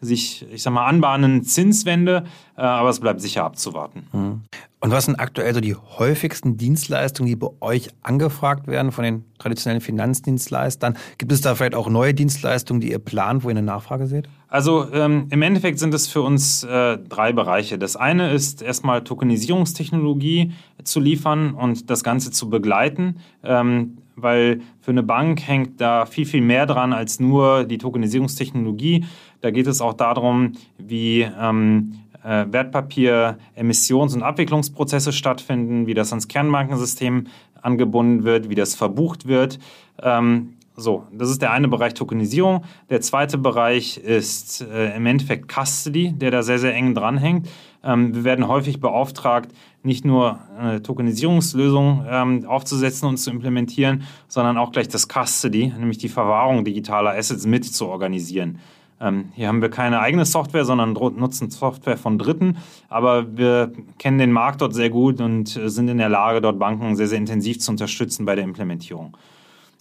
sich, 0.00 0.44
ich 0.52 0.62
sag 0.62 0.72
mal, 0.72 0.86
anbahnenden 0.86 1.44
Zinswende, 1.44 2.24
äh, 2.56 2.60
aber 2.60 2.88
es 2.90 3.00
bleibt 3.00 3.20
sicher 3.20 3.44
abzuwarten. 3.44 4.06
Mhm. 4.12 4.42
Und 4.78 4.90
was 4.90 5.06
sind 5.06 5.18
aktuell 5.18 5.54
so 5.54 5.60
die 5.60 5.74
häufigsten 5.74 6.58
Dienstleistungen, 6.58 7.28
die 7.28 7.36
bei 7.36 7.48
euch 7.60 7.88
angefragt 8.02 8.66
werden 8.66 8.92
von 8.92 9.04
den 9.04 9.24
traditionellen 9.38 9.80
Finanzdienstleistern? 9.80 10.98
Gibt 11.16 11.32
es 11.32 11.40
da 11.40 11.54
vielleicht 11.54 11.74
auch 11.74 11.88
neue 11.88 12.12
Dienstleistungen, 12.12 12.80
die 12.80 12.90
ihr 12.90 12.98
plant, 12.98 13.42
wo 13.42 13.48
ihr 13.48 13.52
eine 13.52 13.62
Nachfrage 13.62 14.06
seht? 14.06 14.28
Also 14.48 14.92
ähm, 14.92 15.28
im 15.30 15.40
Endeffekt 15.40 15.78
sind 15.78 15.94
es 15.94 16.06
für 16.08 16.20
uns 16.20 16.62
äh, 16.62 16.98
drei 16.98 17.32
Bereiche. 17.32 17.78
Das 17.78 17.96
eine 17.96 18.32
ist 18.32 18.60
erstmal 18.60 19.02
Tokenisierungstechnologie 19.02 20.52
zu 20.84 21.00
liefern 21.00 21.54
und 21.54 21.88
das 21.88 22.04
Ganze 22.04 22.30
zu 22.30 22.50
begleiten. 22.50 23.16
Ähm, 23.42 23.96
weil 24.16 24.62
für 24.80 24.90
eine 24.90 25.02
Bank 25.02 25.46
hängt 25.46 25.80
da 25.80 26.06
viel, 26.06 26.24
viel 26.24 26.40
mehr 26.40 26.66
dran 26.66 26.92
als 26.92 27.20
nur 27.20 27.64
die 27.64 27.78
Tokenisierungstechnologie. 27.78 29.04
Da 29.42 29.50
geht 29.50 29.66
es 29.66 29.80
auch 29.80 29.92
darum, 29.92 30.52
wie 30.78 31.20
ähm, 31.20 32.00
äh, 32.26 32.46
Wertpapier, 32.50 33.38
Emissions- 33.54 34.14
und 34.14 34.22
Abwicklungsprozesse 34.22 35.12
stattfinden, 35.12 35.86
wie 35.86 35.94
das 35.94 36.10
ans 36.10 36.28
Kernbankensystem 36.28 37.28
angebunden 37.62 38.24
wird, 38.24 38.50
wie 38.50 38.54
das 38.54 38.74
verbucht 38.74 39.26
wird. 39.28 39.58
Ähm, 40.02 40.54
so, 40.78 41.04
das 41.10 41.30
ist 41.30 41.40
der 41.40 41.52
eine 41.52 41.68
Bereich 41.68 41.94
Tokenisierung. 41.94 42.64
Der 42.90 43.00
zweite 43.00 43.38
Bereich 43.38 43.96
ist 43.96 44.60
äh, 44.60 44.94
im 44.94 45.06
Endeffekt 45.06 45.50
Custody, 45.50 46.12
der 46.12 46.30
da 46.30 46.42
sehr, 46.42 46.58
sehr 46.58 46.74
eng 46.74 46.94
dranhängt. 46.94 47.48
Ähm, 47.82 48.14
wir 48.14 48.24
werden 48.24 48.46
häufig 48.46 48.78
beauftragt, 48.80 49.52
nicht 49.82 50.04
nur 50.04 50.40
eine 50.58 50.82
Tokenisierungslösung 50.82 52.04
ähm, 52.10 52.44
aufzusetzen 52.46 53.08
und 53.08 53.16
zu 53.16 53.30
implementieren, 53.30 54.02
sondern 54.28 54.58
auch 54.58 54.72
gleich 54.72 54.88
das 54.88 55.08
Custody, 55.08 55.72
nämlich 55.78 55.98
die 55.98 56.08
Verwahrung 56.08 56.64
digitaler 56.64 57.12
Assets 57.12 57.46
mit 57.46 57.64
zu 57.64 57.86
organisieren. 57.86 58.58
Ähm, 59.00 59.30
hier 59.34 59.48
haben 59.48 59.60
wir 59.60 59.68
keine 59.68 60.00
eigene 60.00 60.24
Software, 60.24 60.64
sondern 60.64 60.92
nutzen 60.92 61.50
Software 61.50 61.98
von 61.98 62.18
Dritten, 62.18 62.56
aber 62.88 63.36
wir 63.36 63.72
kennen 63.98 64.18
den 64.18 64.32
Markt 64.32 64.62
dort 64.62 64.74
sehr 64.74 64.88
gut 64.88 65.20
und 65.20 65.56
äh, 65.56 65.68
sind 65.68 65.88
in 65.88 65.98
der 65.98 66.08
Lage, 66.08 66.40
dort 66.40 66.58
Banken 66.58 66.96
sehr, 66.96 67.06
sehr 67.06 67.18
intensiv 67.18 67.60
zu 67.60 67.70
unterstützen 67.70 68.24
bei 68.24 68.34
der 68.34 68.44
Implementierung. 68.44 69.16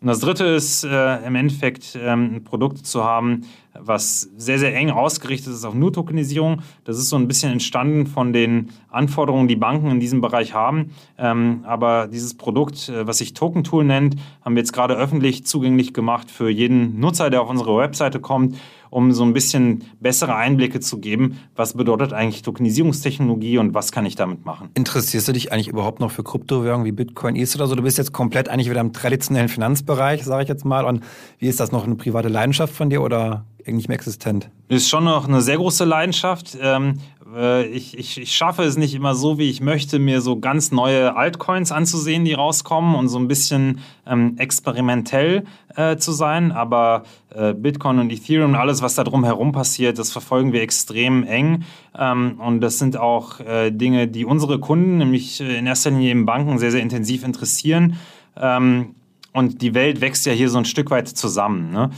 Und 0.02 0.08
das 0.08 0.20
dritte 0.20 0.46
ist 0.46 0.84
äh, 0.84 1.26
im 1.26 1.36
Endeffekt 1.36 1.98
ähm, 2.00 2.36
ein 2.36 2.44
Produkt 2.44 2.86
zu 2.86 3.04
haben, 3.04 3.46
was 3.80 4.30
sehr, 4.38 4.60
sehr 4.60 4.76
eng 4.76 4.90
ausgerichtet 4.90 5.54
ist 5.54 5.66
auf 5.66 5.74
nur 5.74 5.94
Tokenisierung. 5.94 6.62
Das 6.84 6.98
ist 6.98 7.10
so 7.10 7.16
ein 7.16 7.28
bisschen 7.28 7.52
entstanden 7.52 8.08
von 8.08 8.34
den 8.34 8.70
Anforderungen, 8.90 9.48
die 9.48 9.56
Banken 9.56 9.90
in 9.90 10.00
diesem 10.00 10.22
Bereich 10.22 10.54
haben. 10.54 10.92
Ähm, 11.18 11.64
aber 11.66 12.08
dieses 12.08 12.36
Produkt, 12.36 12.90
äh, 12.90 13.08
was 13.08 13.20
sich 13.20 13.34
Token 13.34 13.64
Tool 13.64 13.84
nennt, 13.84 14.16
haben 14.44 14.56
wir 14.56 14.62
jetzt 14.62 14.74
gerade 14.74 14.96
öffentlich 14.96 15.46
zugänglich 15.46 15.94
gemacht 15.94 16.32
für 16.32 16.50
jeden 16.50 17.00
Nutzer, 17.00 17.30
der 17.30 17.42
auf 17.42 17.50
unsere 17.50 17.78
Webseite 17.78 18.20
kommt 18.20 18.56
um 18.96 19.12
so 19.12 19.24
ein 19.24 19.34
bisschen 19.34 19.84
bessere 20.00 20.36
Einblicke 20.36 20.80
zu 20.80 21.00
geben, 21.00 21.40
was 21.54 21.74
bedeutet 21.74 22.14
eigentlich 22.14 22.44
Tokenisierungstechnologie 22.44 23.58
und 23.58 23.74
was 23.74 23.92
kann 23.92 24.06
ich 24.06 24.16
damit 24.16 24.46
machen. 24.46 24.70
Interessierst 24.74 25.28
du 25.28 25.34
dich 25.34 25.52
eigentlich 25.52 25.68
überhaupt 25.68 26.00
noch 26.00 26.12
für 26.12 26.24
Kryptowährungen 26.24 26.86
wie 26.86 26.94
Bitcoin, 26.94 27.36
Ether 27.36 27.60
oder 27.60 27.68
so? 27.68 27.76
Du 27.76 27.84
bist 27.84 27.98
jetzt 27.98 28.14
komplett 28.14 28.48
eigentlich 28.48 28.70
wieder 28.70 28.80
im 28.80 28.94
traditionellen 28.94 29.50
Finanzbereich, 29.50 30.24
sage 30.24 30.44
ich 30.44 30.50
jetzt 30.50 30.64
mal. 30.64 30.86
Und 30.86 31.04
wie 31.40 31.48
ist 31.48 31.60
das 31.60 31.74
noch 31.74 31.84
eine 31.84 31.96
private 31.96 32.30
Leidenschaft 32.30 32.74
von 32.74 32.90
dir 32.90 33.02
oder 33.02 33.44
nicht 33.66 33.88
mehr 33.88 33.96
existent? 33.96 34.50
Ist 34.68 34.90
schon 34.90 35.06
noch 35.06 35.28
eine 35.28 35.42
sehr 35.42 35.58
große 35.58 35.86
Leidenschaft. 35.86 36.58
Ähm, 36.62 37.00
äh, 37.36 37.66
ich, 37.68 37.98
ich, 37.98 38.20
ich 38.20 38.36
schaffe 38.36 38.64
es 38.64 38.78
nicht 38.78 38.94
immer 38.94 39.16
so, 39.16 39.38
wie 39.38 39.50
ich 39.50 39.62
möchte, 39.62 40.00
mir 40.00 40.22
so 40.22 40.40
ganz 40.40 40.72
neue 40.72 41.16
Altcoins 41.16 41.72
anzusehen, 41.72 42.26
die 42.26 42.34
rauskommen 42.34 42.96
und 42.96 43.08
so 43.08 43.18
ein 43.18 43.28
bisschen 43.28 43.80
ähm, 44.06 44.36
experimentell 44.38 45.46
äh, 45.76 45.98
zu 45.98 46.12
sein. 46.12 46.52
Aber 46.52 47.04
äh, 47.34 47.54
Bitcoin 47.54 48.00
und 48.00 48.12
Ethereum 48.12 48.52
und 48.52 48.56
alles, 48.56 48.82
was 48.82 48.96
da 48.96 49.04
drumherum 49.04 49.52
passiert, 49.52 50.00
das 50.00 50.12
verfolgen 50.12 50.54
wir 50.54 50.62
extrem 50.62 51.24
eng. 51.24 51.64
Ähm, 51.98 52.40
und 52.40 52.62
das 52.62 52.80
sind 52.80 52.98
auch 52.98 53.40
Dinge, 53.70 54.08
die 54.08 54.26
unsere 54.26 54.60
Kunden, 54.60 54.98
nämlich 54.98 55.42
in 55.42 55.66
erster 55.66 55.92
Linie 55.92 56.12
eben 56.12 56.26
Banken, 56.26 56.58
sehr, 56.58 56.72
sehr 56.72 56.82
intensiv 56.82 57.24
interessieren. 57.24 57.98
Und 58.36 59.62
die 59.62 59.74
Welt 59.74 60.02
wächst 60.02 60.26
ja 60.26 60.34
hier 60.34 60.50
so 60.50 60.58
ein 60.58 60.66
Stück 60.66 60.92
weit 60.92 61.08
zusammen. 61.08 61.72
Ne? 61.72 61.90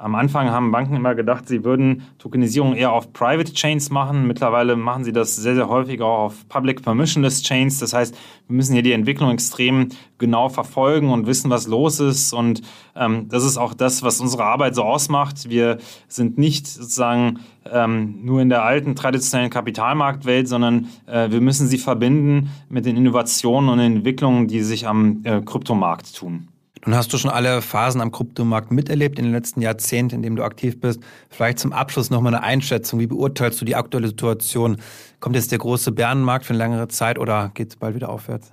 Am 0.00 0.14
Anfang 0.14 0.48
haben 0.48 0.72
Banken 0.72 0.96
immer 0.96 1.14
gedacht, 1.14 1.46
sie 1.46 1.62
würden 1.62 2.04
Tokenisierung 2.18 2.74
eher 2.74 2.90
auf 2.90 3.12
Private 3.12 3.52
Chains 3.52 3.90
machen. 3.90 4.26
Mittlerweile 4.26 4.74
machen 4.74 5.04
sie 5.04 5.12
das 5.12 5.36
sehr, 5.36 5.54
sehr 5.54 5.68
häufig 5.68 6.00
auch 6.00 6.24
auf 6.24 6.48
Public 6.48 6.82
Permissionless 6.82 7.42
Chains. 7.42 7.80
Das 7.80 7.92
heißt, 7.92 8.16
wir 8.48 8.56
müssen 8.56 8.72
hier 8.72 8.82
die 8.82 8.92
Entwicklung 8.92 9.30
extrem 9.30 9.90
genau 10.16 10.48
verfolgen 10.48 11.10
und 11.10 11.26
wissen, 11.26 11.50
was 11.50 11.66
los 11.66 12.00
ist. 12.00 12.32
Und 12.32 12.62
ähm, 12.96 13.28
das 13.28 13.44
ist 13.44 13.58
auch 13.58 13.74
das, 13.74 14.02
was 14.02 14.20
unsere 14.20 14.44
Arbeit 14.44 14.74
so 14.74 14.84
ausmacht. 14.84 15.50
Wir 15.50 15.76
sind 16.08 16.38
nicht 16.38 16.66
sozusagen 16.66 17.40
ähm, 17.70 18.24
nur 18.24 18.40
in 18.40 18.48
der 18.48 18.64
alten 18.64 18.96
traditionellen 18.96 19.50
Kapitalmarktwelt, 19.50 20.48
sondern 20.48 20.88
äh, 21.06 21.30
wir 21.30 21.42
müssen 21.42 21.66
sie 21.66 21.78
verbinden 21.78 22.48
mit 22.70 22.86
den 22.86 22.96
Innovationen 22.96 23.68
und 23.68 23.78
Entwicklungen, 23.80 24.48
die 24.48 24.62
sich 24.62 24.86
am 24.86 25.20
äh, 25.24 25.42
Kryptomarkt 25.42 26.16
tun. 26.16 26.48
Nun 26.86 26.94
hast 26.94 27.12
du 27.12 27.18
schon 27.18 27.30
alle 27.30 27.60
Phasen 27.60 28.00
am 28.00 28.10
Kryptomarkt 28.10 28.70
miterlebt 28.70 29.18
in 29.18 29.26
den 29.26 29.34
letzten 29.34 29.60
Jahrzehnten, 29.60 30.16
in 30.16 30.22
dem 30.22 30.36
du 30.36 30.42
aktiv 30.42 30.80
bist. 30.80 31.00
Vielleicht 31.28 31.58
zum 31.58 31.72
Abschluss 31.72 32.08
nochmal 32.08 32.34
eine 32.34 32.42
Einschätzung. 32.42 33.00
Wie 33.00 33.06
beurteilst 33.06 33.60
du 33.60 33.66
die 33.66 33.76
aktuelle 33.76 34.08
Situation? 34.08 34.78
Kommt 35.20 35.36
jetzt 35.36 35.52
der 35.52 35.58
große 35.58 35.92
Bärenmarkt 35.92 36.46
für 36.46 36.54
eine 36.54 36.62
längere 36.62 36.88
Zeit 36.88 37.18
oder 37.18 37.50
geht 37.52 37.68
es 37.68 37.76
bald 37.76 37.94
wieder 37.94 38.08
aufwärts? 38.08 38.52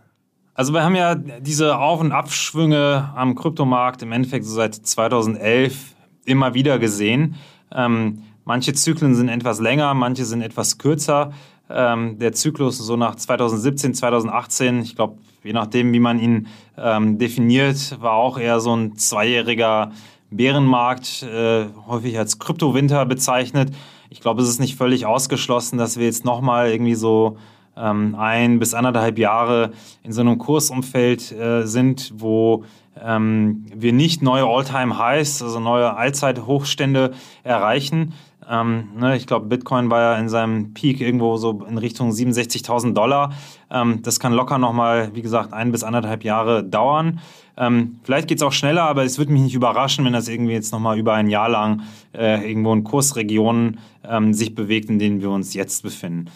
Also 0.54 0.74
wir 0.74 0.84
haben 0.84 0.96
ja 0.96 1.16
diese 1.16 1.78
Auf- 1.78 2.02
und 2.02 2.12
Abschwünge 2.12 3.12
am 3.16 3.36
Kryptomarkt 3.36 4.02
im 4.02 4.12
Endeffekt 4.12 4.44
so 4.44 4.56
seit 4.56 4.76
2011 4.76 5.94
immer 6.26 6.54
wieder 6.54 6.80
gesehen. 6.80 7.36
Ähm, 7.72 8.24
manche 8.44 8.74
Zyklen 8.74 9.16
sind 9.16 9.30
etwas 9.30 9.60
länger, 9.60 9.94
manche 9.94 10.26
sind 10.26 10.42
etwas 10.42 10.78
kürzer. 10.78 11.32
Ähm, 11.70 12.18
der 12.20 12.34
Zyklus 12.34 12.78
so 12.78 12.96
nach 12.96 13.16
2017, 13.16 13.94
2018, 13.94 14.82
ich 14.82 14.96
glaube, 14.96 15.18
je 15.44 15.54
nachdem, 15.54 15.94
wie 15.94 16.00
man 16.00 16.20
ihn 16.20 16.48
ähm, 16.78 17.18
definiert, 17.18 17.98
war 18.02 18.14
auch 18.14 18.38
eher 18.38 18.60
so 18.60 18.76
ein 18.76 18.96
zweijähriger 18.96 19.92
Bärenmarkt, 20.30 21.24
äh, 21.24 21.66
häufig 21.88 22.18
als 22.18 22.40
Kryptowinter 22.40 23.06
bezeichnet. 23.06 23.74
Ich 24.10 24.22
glaube, 24.22 24.42
es 24.42 24.50
ist 24.50 24.60
nicht 24.60 24.76
völlig 24.76 25.06
ausgeschlossen, 25.06 25.78
dass 25.78 25.98
wir 25.98 26.06
jetzt 26.06 26.26
nochmal 26.26 26.70
irgendwie 26.70 26.96
so 26.96 27.38
ähm, 27.78 28.16
ein 28.16 28.60
bis 28.60 28.74
anderthalb 28.74 29.18
Jahre 29.20 29.72
in 30.04 30.12
so 30.12 30.22
einem 30.22 30.38
Kursumfeld 30.38 31.32
äh, 31.32 31.66
sind, 31.66 32.14
wo 32.16 32.64
ähm, 33.02 33.66
wir 33.74 33.94
nicht 33.94 34.22
neue 34.22 34.46
All-Time-Highs, 34.46 35.44
also 35.44 35.60
neue 35.60 35.96
Allzeithochstände 35.96 37.14
erreichen, 37.44 38.14
ähm, 38.50 38.90
ne, 38.98 39.16
ich 39.18 39.28
glaube, 39.28 39.48
Bitcoin 39.48 39.90
war 39.90 40.02
ja 40.02 40.16
in 40.18 40.30
seinem 40.30 40.74
Peak 40.74 41.02
irgendwo 41.02 41.38
so 41.38 41.64
in 41.68 41.78
Richtung 41.78 42.12
67.000 42.12 42.94
Dollar. 42.94 43.34
Ähm, 43.70 44.02
das 44.02 44.20
kann 44.20 44.34
locker 44.34 44.58
nochmal, 44.58 45.12
wie 45.14 45.22
gesagt, 45.22 45.54
ein 45.54 45.72
bis 45.72 45.84
anderthalb 45.84 46.24
Jahre 46.24 46.64
dauern. 46.64 47.20
Ähm, 47.58 48.00
vielleicht 48.04 48.28
geht 48.28 48.38
es 48.38 48.44
auch 48.44 48.52
schneller, 48.52 48.84
aber 48.84 49.04
es 49.04 49.18
würde 49.18 49.32
mich 49.32 49.42
nicht 49.42 49.56
überraschen, 49.56 50.06
wenn 50.06 50.14
das 50.14 50.28
irgendwie 50.28 50.54
jetzt 50.54 50.72
nochmal 50.72 50.98
über 50.98 51.14
ein 51.14 51.30
Jahr 51.30 51.50
lang 51.50 51.82
äh, 52.14 52.48
irgendwo 52.48 52.74
in 52.74 52.84
Kursregionen 52.84 53.80
ähm, 54.08 54.34
sich 54.34 54.54
bewegt, 54.54 54.90
in 54.90 55.00
denen 55.00 55.22
wir 55.22 55.32
uns 55.32 55.54
jetzt 55.54 55.84
befinden. 55.84 56.30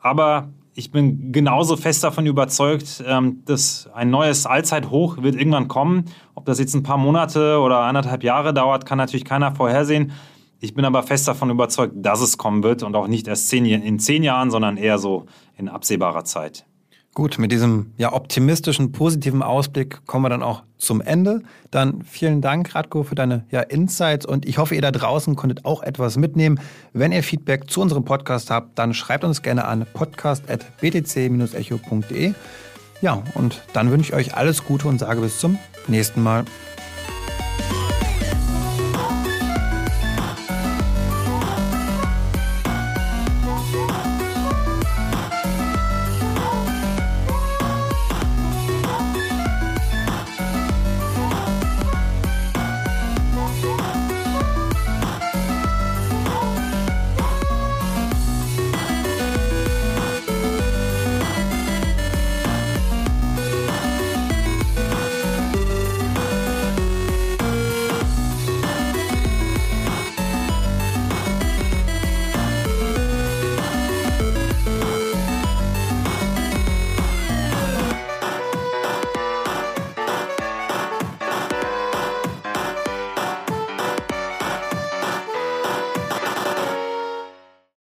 Aber 0.00 0.48
ich 0.74 0.92
bin 0.92 1.32
genauso 1.32 1.76
fest 1.76 2.04
davon 2.04 2.26
überzeugt, 2.26 3.02
ähm, 3.06 3.42
dass 3.44 3.90
ein 3.92 4.10
neues 4.10 4.46
Allzeithoch 4.46 5.22
wird 5.22 5.34
irgendwann 5.34 5.68
kommen. 5.68 6.04
Ob 6.34 6.46
das 6.46 6.58
jetzt 6.58 6.74
ein 6.74 6.82
paar 6.82 6.96
Monate 6.96 7.58
oder 7.58 7.80
anderthalb 7.80 8.22
Jahre 8.22 8.54
dauert, 8.54 8.86
kann 8.86 8.96
natürlich 8.96 9.24
keiner 9.24 9.54
vorhersehen. 9.54 10.12
Ich 10.60 10.74
bin 10.74 10.84
aber 10.84 11.02
fest 11.02 11.26
davon 11.26 11.50
überzeugt, 11.50 11.94
dass 11.96 12.20
es 12.20 12.36
kommen 12.36 12.62
wird 12.62 12.82
und 12.82 12.94
auch 12.94 13.08
nicht 13.08 13.26
erst 13.26 13.48
zehn, 13.48 13.64
in 13.64 13.98
zehn 13.98 14.22
Jahren, 14.22 14.50
sondern 14.50 14.76
eher 14.76 14.98
so 14.98 15.24
in 15.56 15.68
absehbarer 15.68 16.24
Zeit. 16.24 16.66
Gut, 17.12 17.38
mit 17.38 17.50
diesem 17.50 17.92
ja, 17.96 18.12
optimistischen, 18.12 18.92
positiven 18.92 19.42
Ausblick 19.42 20.06
kommen 20.06 20.24
wir 20.24 20.28
dann 20.28 20.44
auch 20.44 20.62
zum 20.76 21.00
Ende. 21.00 21.42
Dann 21.72 22.04
vielen 22.04 22.40
Dank, 22.40 22.72
Radko, 22.74 23.02
für 23.02 23.16
deine 23.16 23.46
ja, 23.50 23.62
Insights 23.62 24.26
und 24.26 24.46
ich 24.46 24.58
hoffe, 24.58 24.76
ihr 24.76 24.82
da 24.82 24.92
draußen 24.92 25.34
konntet 25.34 25.64
auch 25.64 25.82
etwas 25.82 26.16
mitnehmen. 26.16 26.60
Wenn 26.92 27.10
ihr 27.10 27.24
Feedback 27.24 27.68
zu 27.68 27.80
unserem 27.80 28.04
Podcast 28.04 28.50
habt, 28.50 28.78
dann 28.78 28.94
schreibt 28.94 29.24
uns 29.24 29.42
gerne 29.42 29.64
an 29.64 29.86
podcast.btc-echo.de. 29.92 32.34
Ja, 33.00 33.24
und 33.34 33.60
dann 33.72 33.90
wünsche 33.90 34.12
ich 34.12 34.14
euch 34.14 34.36
alles 34.36 34.64
Gute 34.64 34.86
und 34.86 35.00
sage 35.00 35.20
bis 35.20 35.40
zum 35.40 35.58
nächsten 35.88 36.22
Mal. 36.22 36.44